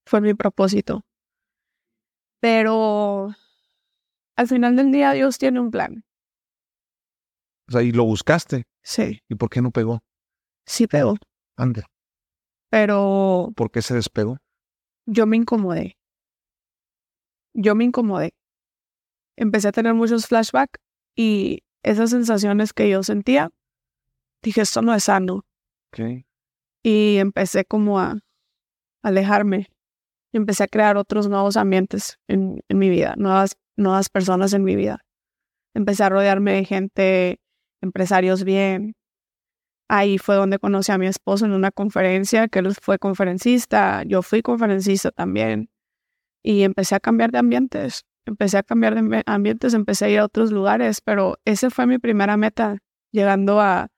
[0.06, 1.02] fue mi propósito.
[2.40, 3.34] Pero
[4.36, 6.04] al final del día Dios tiene un plan.
[7.68, 8.64] O sea, y lo buscaste.
[8.82, 10.00] Sí, ¿Y por qué no pegó?
[10.66, 11.16] sí pegó.
[11.56, 11.84] Ande.
[12.70, 14.38] Pero ¿Por qué se despegó?
[15.06, 15.96] yo me incomodé.
[17.54, 18.34] Yo me incomodé.
[19.36, 20.78] Empecé a tener muchos flashbacks
[21.16, 23.50] y esas sensaciones que yo sentía,
[24.42, 25.44] dije, esto no es sano.
[26.82, 28.18] Y empecé como a
[29.02, 29.68] alejarme.
[30.32, 34.76] Empecé a crear otros nuevos ambientes en, en mi vida, nuevas, nuevas personas en mi
[34.76, 35.04] vida.
[35.74, 37.40] Empecé a rodearme de gente,
[37.80, 38.94] empresarios bien.
[39.88, 44.20] Ahí fue donde conocí a mi esposo en una conferencia, que él fue conferencista, yo
[44.22, 45.70] fui conferencista también.
[46.42, 50.18] Y empecé a cambiar de ambientes, empecé a cambiar de ambi- ambientes, empecé a ir
[50.20, 52.78] a otros lugares, pero ese fue mi primera meta,
[53.10, 53.88] llegando a,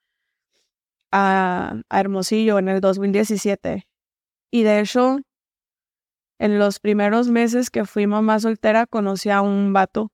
[1.12, 3.86] a, a Hermosillo en el 2017.
[4.50, 5.18] Y de hecho,
[6.38, 10.10] en los primeros meses que fui mamá soltera, conocí a un vato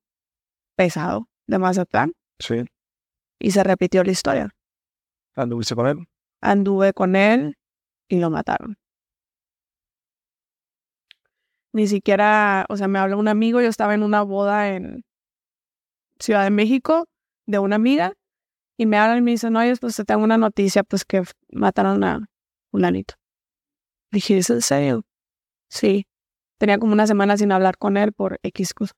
[0.76, 2.64] pesado de Mazatlán Sí.
[3.38, 4.50] y se repitió la historia.
[5.34, 6.06] ¿Anduviste con él?
[6.40, 7.56] Anduve con él
[8.08, 8.76] y lo mataron.
[11.76, 15.04] Ni siquiera, o sea, me habló un amigo, yo estaba en una boda en
[16.18, 17.04] Ciudad de México
[17.44, 18.14] de una amiga
[18.78, 21.22] y me hablan y me dicen, oye, pues te tengo una noticia, pues que
[21.52, 22.30] mataron a
[22.70, 23.16] fulanito.
[24.10, 25.04] Dije, ¿es en serio?
[25.68, 26.06] Sí.
[26.56, 28.94] Tenía como una semana sin hablar con él por X cosa.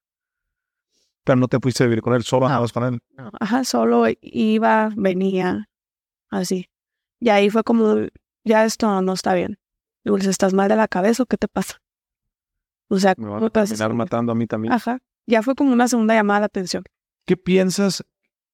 [1.25, 2.47] Pero no te fuiste a vivir con él, solo No.
[2.47, 3.01] andabas con él.
[3.41, 5.69] Ajá, solo iba, venía,
[6.31, 6.71] así.
[7.19, 8.07] Y ahí fue como,
[8.45, 9.59] ya esto no está bien.
[10.05, 11.79] Dulce, ¿estás mal de la cabeza o qué te pasa?
[12.89, 14.73] O sea, Me van ¿cómo a terminar matando a mí también.
[14.73, 14.99] Ajá.
[15.27, 16.85] Ya fue como una segunda llamada de atención.
[17.27, 18.05] ¿Qué piensas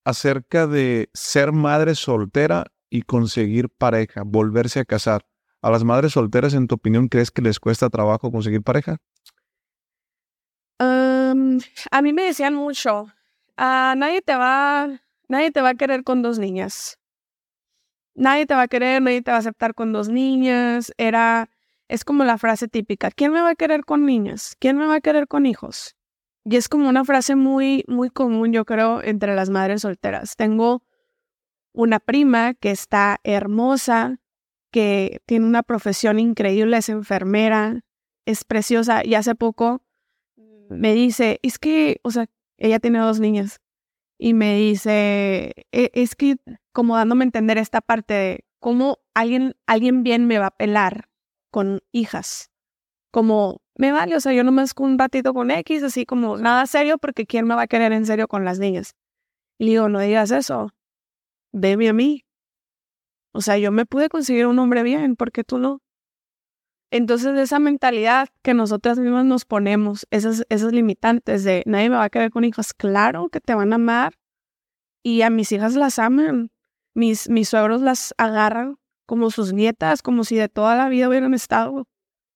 [0.05, 5.25] acerca de ser madre soltera y conseguir pareja, volverse a casar?
[5.63, 8.99] ¿A las madres solteras, en tu opinión, crees que les cuesta trabajo conseguir pareja?
[11.91, 13.07] A mí me decían mucho,
[13.57, 16.99] "Ah, nadie te va, nadie te va a querer con dos niñas.
[18.17, 20.93] Nadie te va a querer, nadie te va a aceptar con dos niñas.
[20.99, 21.49] Era,
[21.89, 24.57] es como la frase típica, ¿quién me va a querer con niñas?
[24.59, 25.97] ¿Quién me va a querer con hijos?
[26.45, 30.37] Y es como una frase muy, muy común, yo creo, entre las madres solteras.
[30.37, 30.83] Tengo
[31.73, 34.21] una prima que está hermosa,
[34.71, 37.81] que tiene una profesión increíble, es enfermera,
[38.27, 39.83] es preciosa y hace poco
[40.69, 42.27] me dice, es que, o sea,
[42.59, 43.61] ella tiene dos niñas
[44.19, 46.37] y me dice, "E- es que
[46.73, 51.09] como dándome a entender esta parte de cómo alguien, alguien bien me va a pelar
[51.55, 52.51] con hijas,
[53.13, 56.99] como me vale, o sea, yo nomás un ratito con X, así como nada serio,
[56.99, 58.97] porque ¿quién me va a querer en serio con las niñas?
[59.57, 60.71] Y le digo, no digas eso,
[61.53, 62.25] veme a mí.
[63.31, 65.81] O sea, yo me pude conseguir un hombre bien, ¿por qué tú no?
[66.91, 72.05] Entonces, esa mentalidad que nosotras mismas nos ponemos, esas, esas limitantes de nadie me va
[72.05, 74.15] a querer con hijos, claro que te van a amar
[75.05, 76.51] y a mis hijas las aman.
[76.95, 78.77] Mis, mis suegros las agarran
[79.07, 81.87] como sus nietas, como si de toda la vida hubieran estado.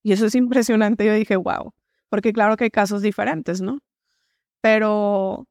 [0.02, 1.04] Y eso es impresionante.
[1.04, 1.72] Yo dije, wow,
[2.08, 3.78] porque claro que hay casos diferentes, ¿no?
[4.60, 5.46] Pero,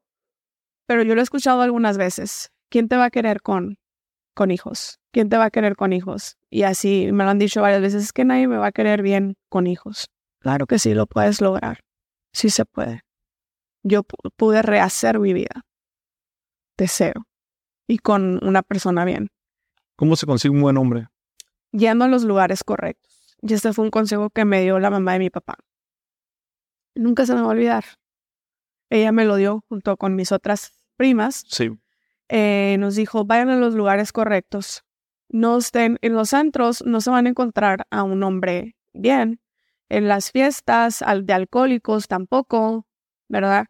[0.86, 2.50] pero yo lo he escuchado algunas veces.
[2.70, 3.78] ¿Quién te va a querer con,
[4.34, 4.98] con hijos?
[5.12, 6.36] ¿Quién te va a querer con hijos?
[6.50, 9.02] Y así me lo han dicho varias veces, es que nadie me va a querer
[9.02, 10.08] bien con hijos.
[10.40, 11.80] Claro que sí, lo puedes lograr.
[12.32, 13.02] Sí se puede.
[13.82, 15.62] Yo pu- pude rehacer mi vida
[16.76, 17.22] de cero
[17.88, 19.28] y con una persona bien,
[19.98, 21.08] ¿Cómo se consigue un buen hombre?
[21.72, 23.36] yendo a los lugares correctos.
[23.42, 25.56] Y este fue un consejo que me dio la mamá de mi papá.
[26.94, 27.84] Nunca se me va a olvidar.
[28.90, 31.70] Ella me lo dio junto con mis otras primas Sí.
[32.30, 34.82] eh, nos dijo, vayan a los lugares correctos.
[35.28, 39.40] No estén en los antros, no se van a encontrar a un hombre bien.
[39.90, 42.86] En las fiestas al- de alcohólicos tampoco,
[43.28, 43.66] ¿verdad?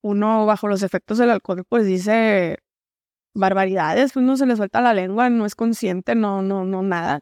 [0.00, 2.58] Uno bajo los efectos del alcohol pues dice
[3.34, 7.20] barbaridades, pues no se le suelta la lengua, no es consciente, no, no, no, nada.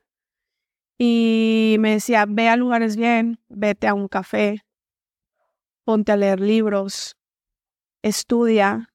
[0.99, 4.63] Y me decía, ve a lugares bien, vete a un café,
[5.85, 7.17] ponte a leer libros,
[8.03, 8.91] estudia,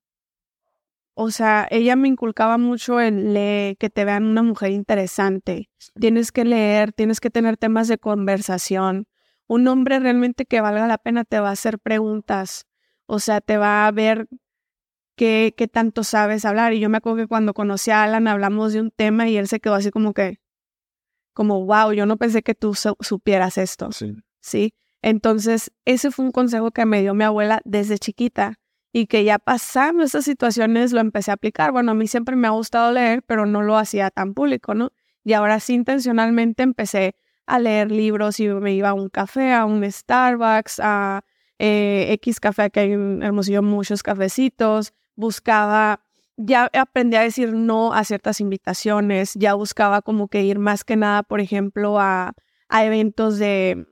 [1.18, 5.70] o sea, ella me inculcaba mucho el leer, que te vean una mujer interesante.
[5.98, 9.08] Tienes que leer, tienes que tener temas de conversación.
[9.48, 12.66] Un hombre realmente que valga la pena te va a hacer preguntas.
[13.06, 14.28] O sea, te va a ver
[15.16, 16.74] qué, qué tanto sabes hablar.
[16.74, 19.48] Y yo me acuerdo que cuando conocí a Alan hablamos de un tema y él
[19.48, 20.40] se quedó así como que,
[21.34, 23.92] como, wow, yo no pensé que tú su- supieras esto.
[23.92, 24.16] Sí.
[24.40, 24.74] ¿sí?
[25.02, 28.60] Entonces, ese fue un consejo que me dio mi abuela desde chiquita
[28.92, 31.72] y que ya pasando esas situaciones lo empecé a aplicar.
[31.72, 34.92] Bueno, a mí siempre me ha gustado leer, pero no lo hacía tan público, ¿no?
[35.24, 39.66] Y ahora sí intencionalmente empecé a leer libros y me iba a un café, a
[39.66, 41.24] un Starbucks, a
[41.60, 46.02] eh, X café, que hay en Hermosillo muchos cafecitos, buscaba,
[46.38, 50.96] ya aprendí a decir no a ciertas invitaciones, ya buscaba como que ir más que
[50.96, 52.34] nada, por ejemplo, a,
[52.70, 53.88] a eventos de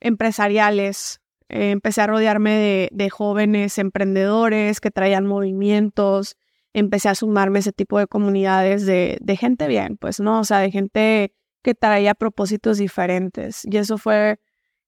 [0.00, 1.20] empresariales.
[1.48, 6.36] Eh, empecé a rodearme de, de jóvenes emprendedores que traían movimientos,
[6.74, 10.40] empecé a sumarme a ese tipo de comunidades de, de gente bien, pues, ¿no?
[10.40, 11.32] O sea, de gente
[11.62, 13.64] que traía propósitos diferentes.
[13.64, 14.38] Y eso fue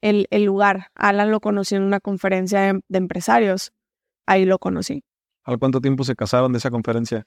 [0.02, 0.88] el, el lugar.
[0.94, 3.72] Alan lo conocí en una conferencia de, de, empresarios.
[4.26, 5.02] Ahí lo conocí.
[5.46, 7.26] ¿Al cuánto tiempo se casaron de esa conferencia?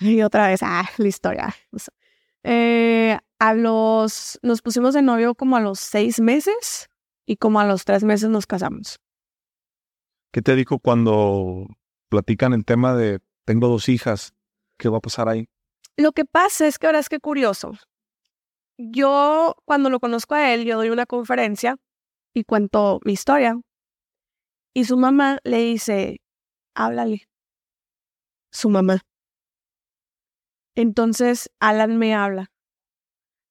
[0.00, 1.54] Y otra vez, ah, la historia.
[2.42, 6.88] Eh, a los, nos pusimos de novio como a los seis meses
[7.26, 8.98] y como a los tres meses nos casamos.
[10.32, 11.66] ¿Qué te dijo cuando
[12.08, 14.32] platican el tema de tengo dos hijas?
[14.78, 15.48] ¿Qué va a pasar ahí?
[15.98, 17.72] Lo que pasa es que ahora es que curioso
[18.80, 21.76] yo cuando lo conozco a él, yo doy una conferencia
[22.32, 23.60] y cuento mi historia.
[24.72, 26.20] Y su mamá le dice,
[26.74, 27.28] háblale.
[28.50, 29.02] Su mamá.
[30.74, 32.50] Entonces, Alan me habla.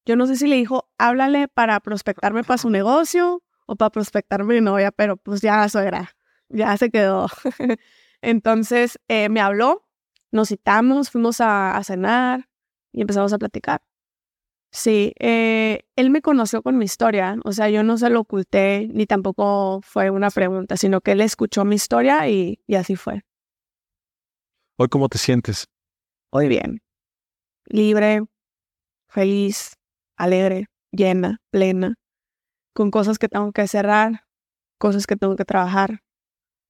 [0.06, 4.56] Yo no sé si le dijo, háblale para prospectarme para su negocio o para prospectarme
[4.56, 6.16] mi novia, pero pues ya la suegra,
[6.50, 7.28] ya se quedó.
[8.22, 9.88] Entonces, eh, me habló,
[10.32, 12.50] nos citamos, fuimos a, cenar
[12.92, 13.82] y empezamos a platicar.
[14.72, 18.88] Sí, eh, él me conoció con mi historia, o sea, yo no se lo oculté
[18.92, 23.24] ni tampoco fue una pregunta, sino que él escuchó mi historia y así fue.
[24.82, 25.68] ¿Hoy cómo te sientes?
[26.32, 26.80] Hoy bien,
[27.66, 28.24] libre,
[29.10, 29.74] feliz,
[30.16, 31.96] alegre, llena, plena,
[32.74, 34.22] con cosas que tengo que cerrar,
[34.78, 36.00] cosas que tengo que trabajar,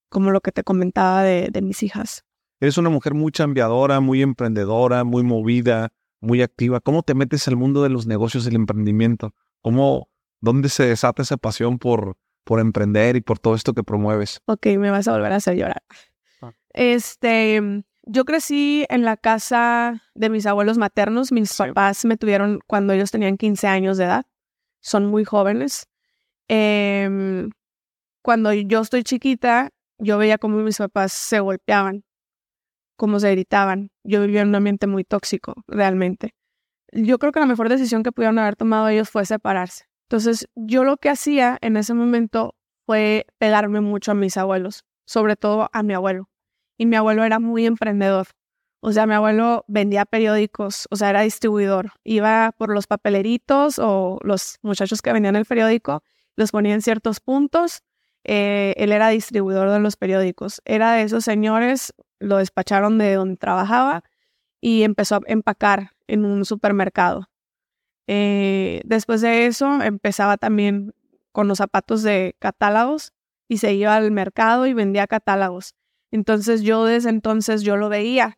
[0.09, 2.23] como lo que te comentaba de, de mis hijas.
[2.59, 5.89] Eres una mujer muy chambeadora, muy emprendedora, muy movida,
[6.19, 6.79] muy activa.
[6.79, 9.35] ¿Cómo te metes al mundo de los negocios y el emprendimiento?
[9.61, 10.09] ¿Cómo,
[10.41, 14.41] dónde se desata esa pasión por, por emprender y por todo esto que promueves?
[14.45, 15.83] Ok, me vas a volver a hacer llorar.
[16.41, 16.53] Ah.
[16.73, 21.31] Este, yo crecí en la casa de mis abuelos maternos.
[21.31, 24.25] Mis papás me tuvieron cuando ellos tenían 15 años de edad.
[24.81, 25.87] Son muy jóvenes.
[26.47, 27.47] Eh,
[28.21, 32.03] cuando yo estoy chiquita, yo veía cómo mis papás se golpeaban
[32.99, 33.91] cómo se gritaban.
[34.03, 36.35] Yo vivía en un ambiente muy tóxico, realmente.
[36.91, 39.85] Yo creo que la mejor decisión que pudieron haber tomado ellos fue separarse.
[40.09, 42.55] Entonces, yo lo que hacía en ese momento
[42.85, 46.29] fue pegarme mucho a mis abuelos, sobre todo a mi abuelo.
[46.79, 48.27] Y mi abuelo era muy emprendedor.
[48.79, 51.91] O sea, mi abuelo vendía periódicos, o sea, era distribuidor.
[52.05, 56.03] Iba por los papeleritos o los muchachos que vendían el periódico,
[56.37, 57.83] los ponía en ciertos puntos.
[58.23, 60.61] Eh, él era distribuidor de los periódicos.
[60.63, 64.03] Era de esos señores lo despacharon de donde trabajaba
[64.61, 67.29] y empezó a empacar en un supermercado.
[68.07, 70.93] Eh, después de eso empezaba también
[71.33, 73.11] con los zapatos de catálogos
[73.49, 75.75] y se iba al mercado y vendía catálogos.
[76.11, 78.37] Entonces yo desde entonces yo lo veía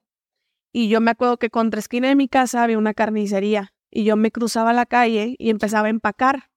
[0.74, 4.16] y yo me acuerdo que contra esquina de mi casa había una carnicería y yo
[4.16, 6.50] me cruzaba la calle y empezaba a empacar.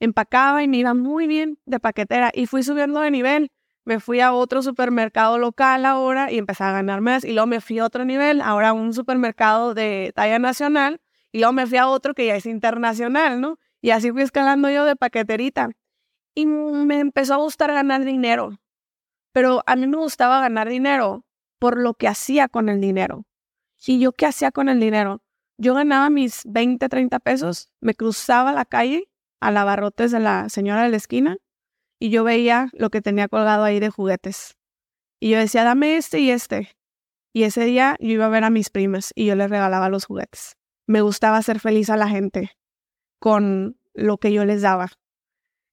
[0.00, 3.50] Empacaba y me iba muy bien de paquetera y fui subiendo de nivel
[3.84, 7.24] me fui a otro supermercado local ahora y empecé a ganar más.
[7.24, 11.00] Y luego me fui a otro nivel, ahora a un supermercado de talla nacional.
[11.32, 13.58] Y luego me fui a otro que ya es internacional, ¿no?
[13.82, 15.70] Y así fui escalando yo de paqueterita.
[16.34, 18.58] Y me empezó a gustar ganar dinero.
[19.34, 21.26] Pero a mí me gustaba ganar dinero
[21.58, 23.26] por lo que hacía con el dinero.
[23.84, 25.22] ¿Y yo qué hacía con el dinero?
[25.58, 29.10] Yo ganaba mis 20, 30 pesos, me cruzaba la calle
[29.40, 31.36] a la barrotes de la señora de la esquina
[31.98, 34.56] y yo veía lo que tenía colgado ahí de juguetes.
[35.18, 36.76] Y yo decía, dame este y este.
[37.32, 40.04] Y ese día yo iba a ver a mis primas y yo les regalaba los
[40.04, 40.56] juguetes.
[40.86, 42.52] Me gustaba hacer feliz a la gente
[43.18, 44.92] con lo que yo les daba.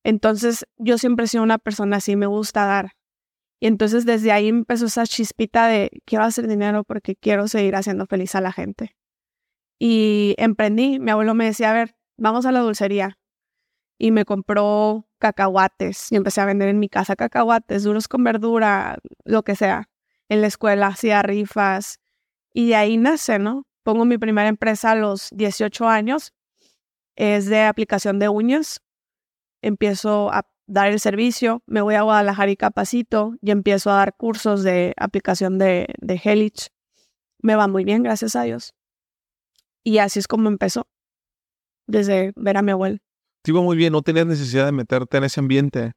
[0.03, 2.93] Entonces yo siempre he sido una persona así, me gusta dar.
[3.62, 8.07] Y entonces desde ahí empezó esa chispita de quiero hacer dinero porque quiero seguir haciendo
[8.07, 8.95] feliz a la gente.
[9.78, 13.20] Y emprendí, mi abuelo me decía, a ver, vamos a la dulcería.
[13.99, 18.97] Y me compró cacahuates y empecé a vender en mi casa cacahuates, duros con verdura,
[19.26, 19.89] lo que sea.
[20.28, 21.99] En la escuela hacía rifas
[22.53, 23.68] y de ahí nace, ¿no?
[23.84, 26.34] Pongo mi primera empresa a los 18 años,
[27.16, 28.82] es de aplicación de uñas.
[29.62, 34.16] Empiezo a dar el servicio, me voy a Guadalajara y capacito y empiezo a dar
[34.16, 36.72] cursos de aplicación de, de Helix.
[37.41, 38.74] Me va muy bien, gracias a Dios.
[39.84, 40.88] Y así es como empezó,
[41.88, 42.99] desde ver a mi abuelo
[43.41, 45.93] te iba muy bien, no tenías necesidad de meterte en ese ambiente.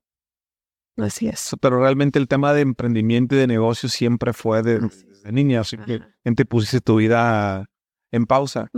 [0.96, 1.54] Así es.
[1.60, 5.76] Pero realmente el tema de emprendimiento y de negocio siempre fue de, desde niña, así
[5.76, 7.66] que te pusiste tu vida
[8.12, 8.70] en pausa.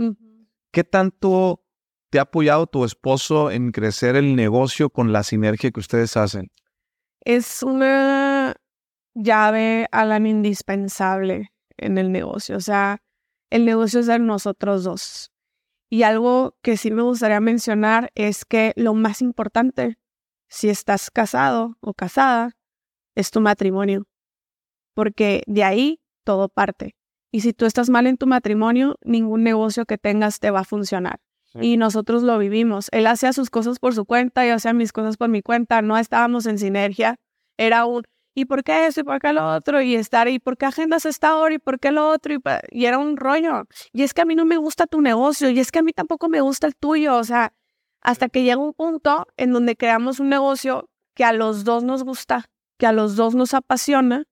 [0.71, 1.63] ¿Qué tanto
[2.19, 6.51] ha apoyado tu esposo en crecer el negocio con la sinergia que ustedes hacen?
[7.21, 8.55] Es una
[9.13, 12.57] llave a la indispensable en el negocio.
[12.57, 13.01] O sea,
[13.49, 15.31] el negocio es de nosotros dos.
[15.89, 19.97] Y algo que sí me gustaría mencionar es que lo más importante,
[20.49, 22.57] si estás casado o casada,
[23.15, 24.05] es tu matrimonio.
[24.93, 26.95] Porque de ahí todo parte.
[27.31, 30.65] Y si tú estás mal en tu matrimonio, ningún negocio que tengas te va a
[30.65, 31.19] funcionar.
[31.61, 32.89] Y nosotros lo vivimos.
[32.91, 35.81] Él hacía sus cosas por su cuenta, yo hacía mis cosas por mi cuenta.
[35.81, 37.15] No estábamos en sinergia.
[37.57, 38.03] Era un,
[38.35, 39.01] ¿y por qué eso?
[39.01, 39.81] ¿Y por qué lo otro?
[39.81, 41.55] Y estar, ¿y por qué agendas esta hora?
[41.55, 42.33] ¿Y por qué lo otro?
[42.33, 42.39] Y,
[42.69, 43.63] y era un rollo.
[43.91, 45.49] Y es que a mí no me gusta tu negocio.
[45.49, 47.15] Y es que a mí tampoco me gusta el tuyo.
[47.15, 47.53] O sea,
[48.01, 52.03] hasta que llega un punto en donde creamos un negocio que a los dos nos
[52.03, 52.45] gusta,
[52.77, 54.25] que a los dos nos apasiona.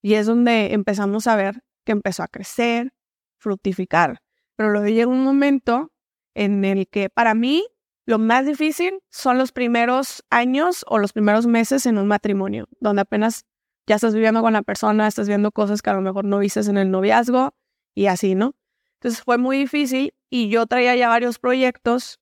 [0.00, 2.92] Y es donde empezamos a ver que empezó a crecer,
[3.38, 4.22] fructificar.
[4.56, 5.91] Pero luego llega un momento
[6.34, 7.64] en el que para mí
[8.06, 13.02] lo más difícil son los primeros años o los primeros meses en un matrimonio, donde
[13.02, 13.44] apenas
[13.86, 16.60] ya estás viviendo con la persona, estás viendo cosas que a lo mejor no viste
[16.60, 17.54] en el noviazgo
[17.94, 18.54] y así, ¿no?
[18.94, 22.20] Entonces fue muy difícil y yo traía ya varios proyectos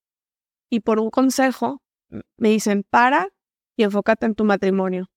[0.71, 1.83] y por un consejo
[2.37, 3.29] me dicen, para
[3.77, 5.11] y enfócate en tu matrimonio.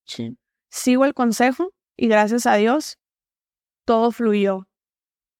[0.70, 2.98] Sigo el consejo y gracias a Dios
[3.86, 4.68] todo fluyó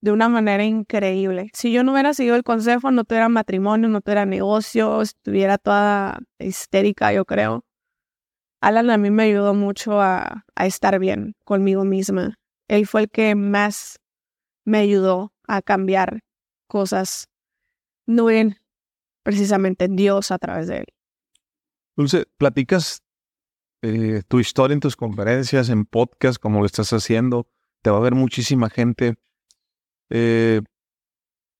[0.04, 1.48] de una manera increíble.
[1.54, 6.18] Si yo no hubiera seguido el consejo, no tuviera matrimonio, no tuviera negocio, estuviera toda
[6.38, 7.64] histérica, yo creo.
[8.60, 12.38] Alan a mí me ayudó mucho a, a estar bien conmigo misma.
[12.68, 13.98] Él fue el que más
[14.66, 16.20] me ayudó a cambiar
[16.66, 17.30] cosas,
[18.04, 18.58] no en
[19.22, 20.86] precisamente en Dios a través de él.
[21.96, 23.02] Dulce, platicas
[23.80, 27.48] eh, tu historia en tus conferencias, en podcast, como lo estás haciendo.
[27.80, 29.16] Te va a ver muchísima gente
[30.10, 30.60] eh,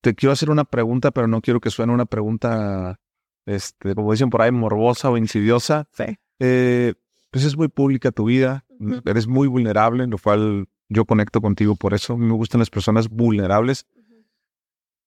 [0.01, 3.01] te quiero hacer una pregunta, pero no quiero que suene una pregunta,
[3.47, 5.89] este, como dicen por ahí, morbosa o insidiosa.
[5.93, 6.05] Sí.
[6.41, 6.95] Eh,
[7.31, 8.65] pues es muy pública tu vida,
[9.05, 12.17] eres muy vulnerable, lo cual yo conecto contigo por eso.
[12.17, 13.87] me gustan las personas vulnerables.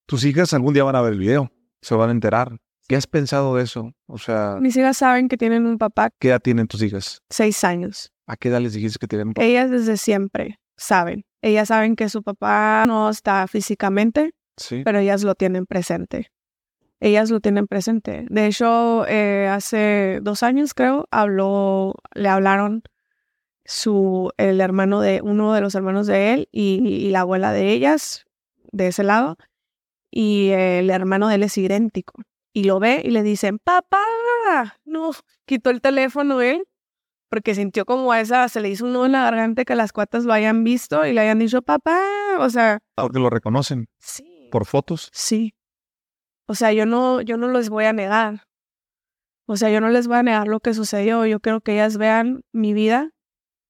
[0.05, 2.57] Tus hijas algún día van a ver el video, se van a enterar.
[2.87, 3.93] ¿Qué has pensado de eso?
[4.07, 4.57] O sea.
[4.61, 6.09] Mis hijas saben que tienen un papá.
[6.19, 7.21] ¿Qué edad tienen tus hijas?
[7.29, 8.13] Seis años.
[8.25, 9.45] ¿A qué edad les dijiste que tienen un papá?
[9.45, 11.25] Ellas desde siempre saben.
[11.41, 14.33] Ellas saben que su papá no está físicamente,
[14.83, 16.31] pero ellas lo tienen presente.
[16.99, 18.25] Ellas lo tienen presente.
[18.29, 22.81] De hecho, eh, hace dos años creo, habló, le hablaron
[23.65, 28.25] su, el hermano de, uno de los hermanos de él y, la abuela de ellas,
[28.71, 29.37] de ese lado,
[30.09, 32.21] y el hermano de él es idéntico.
[32.51, 34.03] Y lo ve y le dicen, papá,
[34.85, 35.11] no,
[35.45, 36.63] quitó el teléfono él
[37.29, 40.23] porque sintió como esa, se le hizo un nudo en la garganta que las cuatas
[40.23, 42.01] lo hayan visto y le hayan dicho, papá,
[42.39, 42.79] o sea.
[42.95, 43.87] Porque lo reconocen.
[43.99, 44.47] Sí.
[44.51, 45.09] Por fotos.
[45.11, 45.53] Sí.
[46.47, 48.43] O sea, yo no, yo no les voy a negar.
[49.45, 51.25] O sea, yo no les voy a negar lo que sucedió.
[51.25, 53.11] Yo quiero que ellas vean mi vida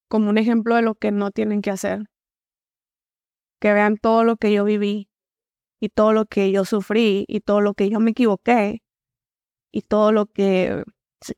[0.08, 2.06] como un ejemplo de lo que no tienen que hacer.
[3.60, 5.10] Que vean todo lo que yo viví
[5.80, 8.84] y todo lo que yo sufrí y todo lo que yo me equivoqué
[9.72, 10.84] y todo lo que,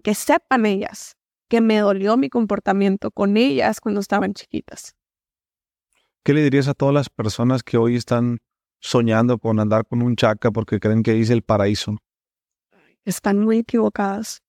[0.03, 1.18] que sepan ellas
[1.49, 4.95] que me dolió mi comportamiento con ellas cuando estaban chiquitas.
[6.23, 8.39] ¿Qué le dirías a todas las personas que hoy están
[8.79, 11.97] soñando con andar con un chaca porque creen que es el paraíso?
[13.03, 14.41] Están muy equivocadas.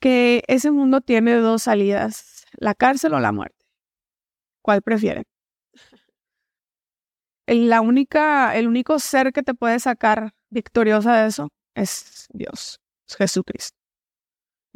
[0.00, 3.64] Que ese mundo tiene dos salidas, la cárcel o la muerte.
[4.62, 5.24] ¿Cuál prefieren?
[7.46, 13.16] La única, el único ser que te puede sacar victoriosa de eso es Dios, es
[13.16, 13.75] Jesucristo.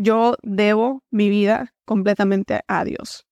[0.02, 3.26] Yo debo mi vida completamente a Dios.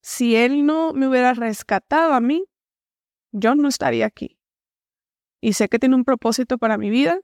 [0.00, 2.44] Si Él no me hubiera rescatado a mí,
[3.32, 4.38] yo no estaría aquí.
[5.40, 7.18] Y sé que tiene un propósito para mi vida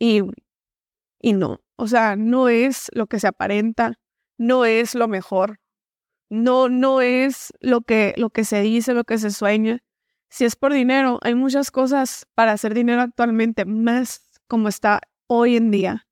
[0.00, 0.22] y,
[1.20, 1.60] y no.
[1.76, 4.00] O sea, no es lo que se aparenta,
[4.36, 5.60] no es lo mejor,
[6.28, 9.84] no, no es lo que, lo que se dice, lo que se sueña.
[10.30, 15.56] Si es por dinero, hay muchas cosas para hacer dinero actualmente, más como está hoy
[15.56, 16.07] en día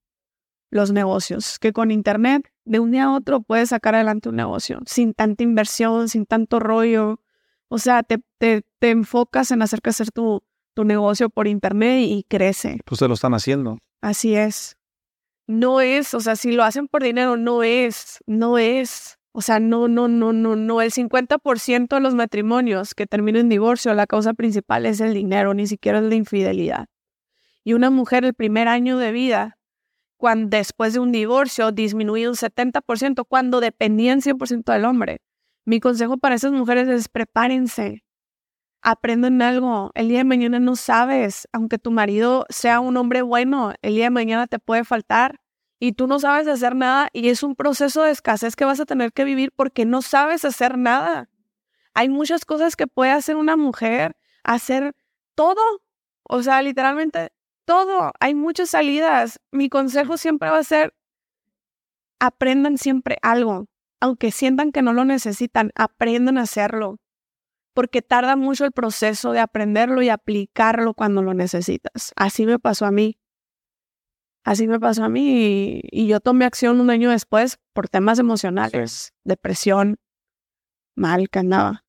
[0.76, 4.80] los negocios, que con Internet de un día a otro puedes sacar adelante un negocio
[4.86, 7.20] sin tanta inversión, sin tanto rollo.
[7.68, 10.42] O sea, te, te, te enfocas en hacer crecer tu,
[10.76, 12.78] tu negocio por Internet y, crece.
[12.84, 13.78] Pues se lo están haciendo.
[14.02, 14.76] Así es.
[15.46, 19.18] No es, o sea, si lo hacen por dinero, no es, no es.
[19.32, 20.82] O sea, no, no, no, no, no.
[20.82, 25.54] El 50% de los matrimonios que terminan en divorcio, la causa principal es el dinero,
[25.54, 26.86] ni siquiera es la infidelidad.
[27.64, 29.55] Y una mujer el primer año de vida
[30.16, 35.20] cuando después de un divorcio disminuye un 70% cuando dependían 100% del hombre.
[35.64, 38.04] Mi consejo para esas mujeres es prepárense.
[38.82, 39.90] Aprenden algo.
[39.94, 44.04] El día de mañana no sabes, aunque tu marido sea un hombre bueno, el día
[44.04, 45.40] de mañana te puede faltar
[45.78, 48.86] y tú no sabes hacer nada y es un proceso de escasez que vas a
[48.86, 51.28] tener que vivir porque no sabes hacer nada.
[51.94, 54.94] Hay muchas cosas que puede hacer una mujer, hacer
[55.34, 55.82] todo,
[56.22, 57.32] o sea, literalmente
[57.66, 58.12] todo.
[58.20, 59.38] Hay muchas salidas.
[59.52, 60.94] Mi consejo siempre va a ser,
[62.18, 63.66] aprendan siempre algo,
[64.00, 66.96] aunque sientan que no lo necesitan, aprendan a hacerlo,
[67.74, 72.14] porque tarda mucho el proceso de aprenderlo y aplicarlo cuando lo necesitas.
[72.16, 73.18] Así me pasó a mí.
[74.44, 79.12] Así me pasó a mí y, yo tomé acción un año después por temas emocionales,
[79.24, 79.96] depresión,
[80.94, 81.84] mal que andaba.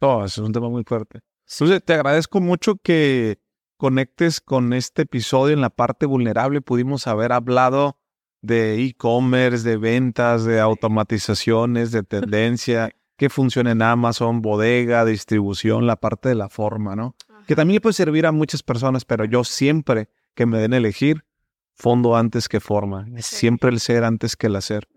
[0.00, 1.20] Todo eso es un tema muy fuerte.
[1.48, 3.38] Entonces, te agradezco mucho que
[3.84, 6.62] conectes con este episodio en la parte vulnerable.
[6.62, 7.98] Pudimos haber hablado
[8.40, 15.96] de e-commerce, de ventas, de automatizaciones, de tendencia, que funciona en Amazon, bodega, distribución, la
[15.96, 17.14] parte de la forma, ¿no?
[17.46, 21.26] Que también puede servir a muchas personas, pero yo siempre que me den elegir,
[21.74, 24.88] fondo antes que forma, siempre el ser antes que el hacer.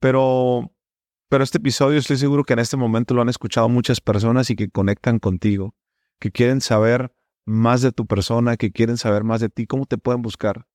[0.00, 0.72] Pero,
[1.28, 4.56] pero este episodio estoy seguro que en este momento lo han escuchado muchas personas y
[4.56, 5.76] que conectan contigo,
[6.18, 7.12] que quieren saber
[7.44, 9.66] más de tu persona, que quieren saber más de ti.
[9.66, 10.66] ¿Cómo te pueden buscar?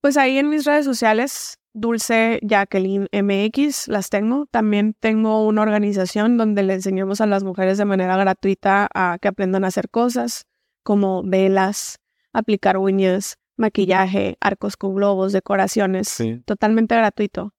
[0.00, 4.46] Pues ahí en mis redes sociales, Dulce Jacqueline MX, las tengo.
[4.50, 9.28] También tengo una organización donde le enseñamos a las mujeres de manera gratuita a que
[9.28, 10.46] aprendan a hacer cosas
[10.82, 12.00] como velas,
[12.32, 17.54] aplicar uñas, maquillaje, arcos con globos, decoraciones, totalmente gratuito.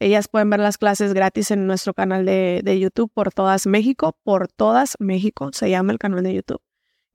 [0.00, 4.16] Ellas pueden ver las clases gratis en nuestro canal de, de, YouTube por todas México,
[4.22, 6.60] por todas México, se llama el canal de YouTube.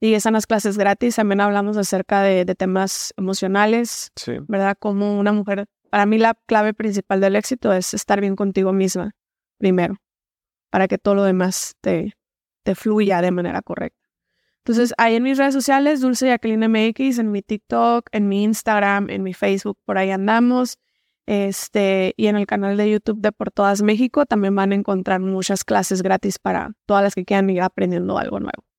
[0.04, 4.12] Y están las clases gratis, también hablamos acerca de, de temas emocionales,
[4.48, 4.76] ¿verdad?
[4.78, 9.12] Como una mujer, para mí la clave principal del éxito es estar bien contigo misma,
[9.56, 9.96] primero,
[10.68, 12.18] para que todo lo demás te,
[12.64, 13.98] te fluya de manera correcta.
[14.58, 19.08] Entonces, ahí en mis redes sociales, Dulce Jacqueline MX, en mi TikTok, en mi Instagram,
[19.08, 20.76] en mi Facebook, por ahí andamos.
[21.24, 25.20] Este, y en el canal de YouTube de Por Todas México también van a encontrar
[25.20, 28.73] muchas clases gratis para todas las que quieran ir aprendiendo algo nuevo.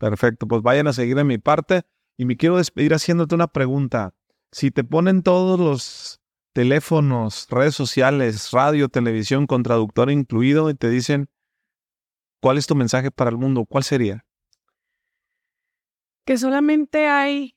[0.00, 1.82] Perfecto, pues vayan a seguir en mi parte
[2.18, 4.14] y me quiero despedir haciéndote una pregunta.
[4.50, 6.20] Si te ponen todos los
[6.52, 11.28] teléfonos, redes sociales, radio, televisión con traductor incluido y te dicen,
[12.42, 13.64] ¿cuál es tu mensaje para el mundo?
[13.64, 14.24] ¿Cuál sería?
[16.30, 17.56] que solamente hay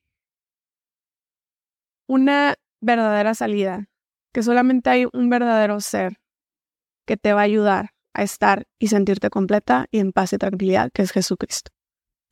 [2.08, 3.86] una verdadera salida,
[4.34, 6.18] que solamente hay un verdadero ser
[7.06, 10.90] que te va a ayudar a estar y sentirte completa y en paz y tranquilidad,
[10.92, 11.70] que es Jesucristo.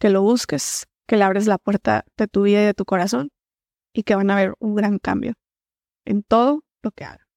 [0.02, 3.30] Que lo busques, que le abres la puerta de tu vida y de tu corazón
[3.94, 5.36] y que van a ver un gran cambio
[6.06, 7.28] en todo lo que haga.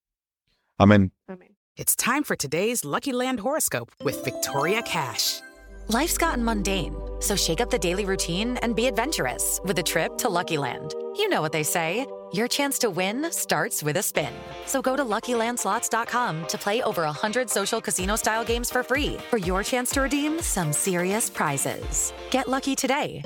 [0.79, 1.13] Amén.
[1.29, 1.57] Amén.
[1.77, 5.43] It's time for today's Lucky Land horoscope with Victoria Cash.
[5.89, 10.17] Life's gotten mundane, so shake up the daily routine and be adventurous with a trip
[10.19, 10.95] to Lucky Land.
[11.19, 12.07] You know what they say.
[12.35, 14.33] Your chance to win starts with a spin.
[14.67, 19.63] So go to LuckyLandSlots.com to play over 100 social casino-style games for free for your
[19.63, 22.13] chance to redeem some serious prizes.
[22.31, 23.23] Get lucky today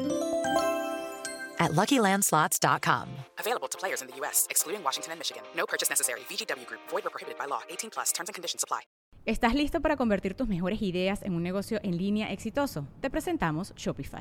[1.59, 3.09] at LuckyLandSlots.com.
[3.39, 5.43] Available to players in the U.S., excluding Washington and Michigan.
[5.57, 6.21] No purchase necessary.
[6.29, 6.81] VGW Group.
[6.91, 7.63] Void or prohibited by law.
[7.71, 8.13] 18 plus.
[8.13, 8.83] Terms and conditions apply.
[9.25, 12.87] ¿Estás listo para convertir tus mejores ideas en un negocio en línea exitoso?
[13.01, 14.21] Te presentamos Shopify.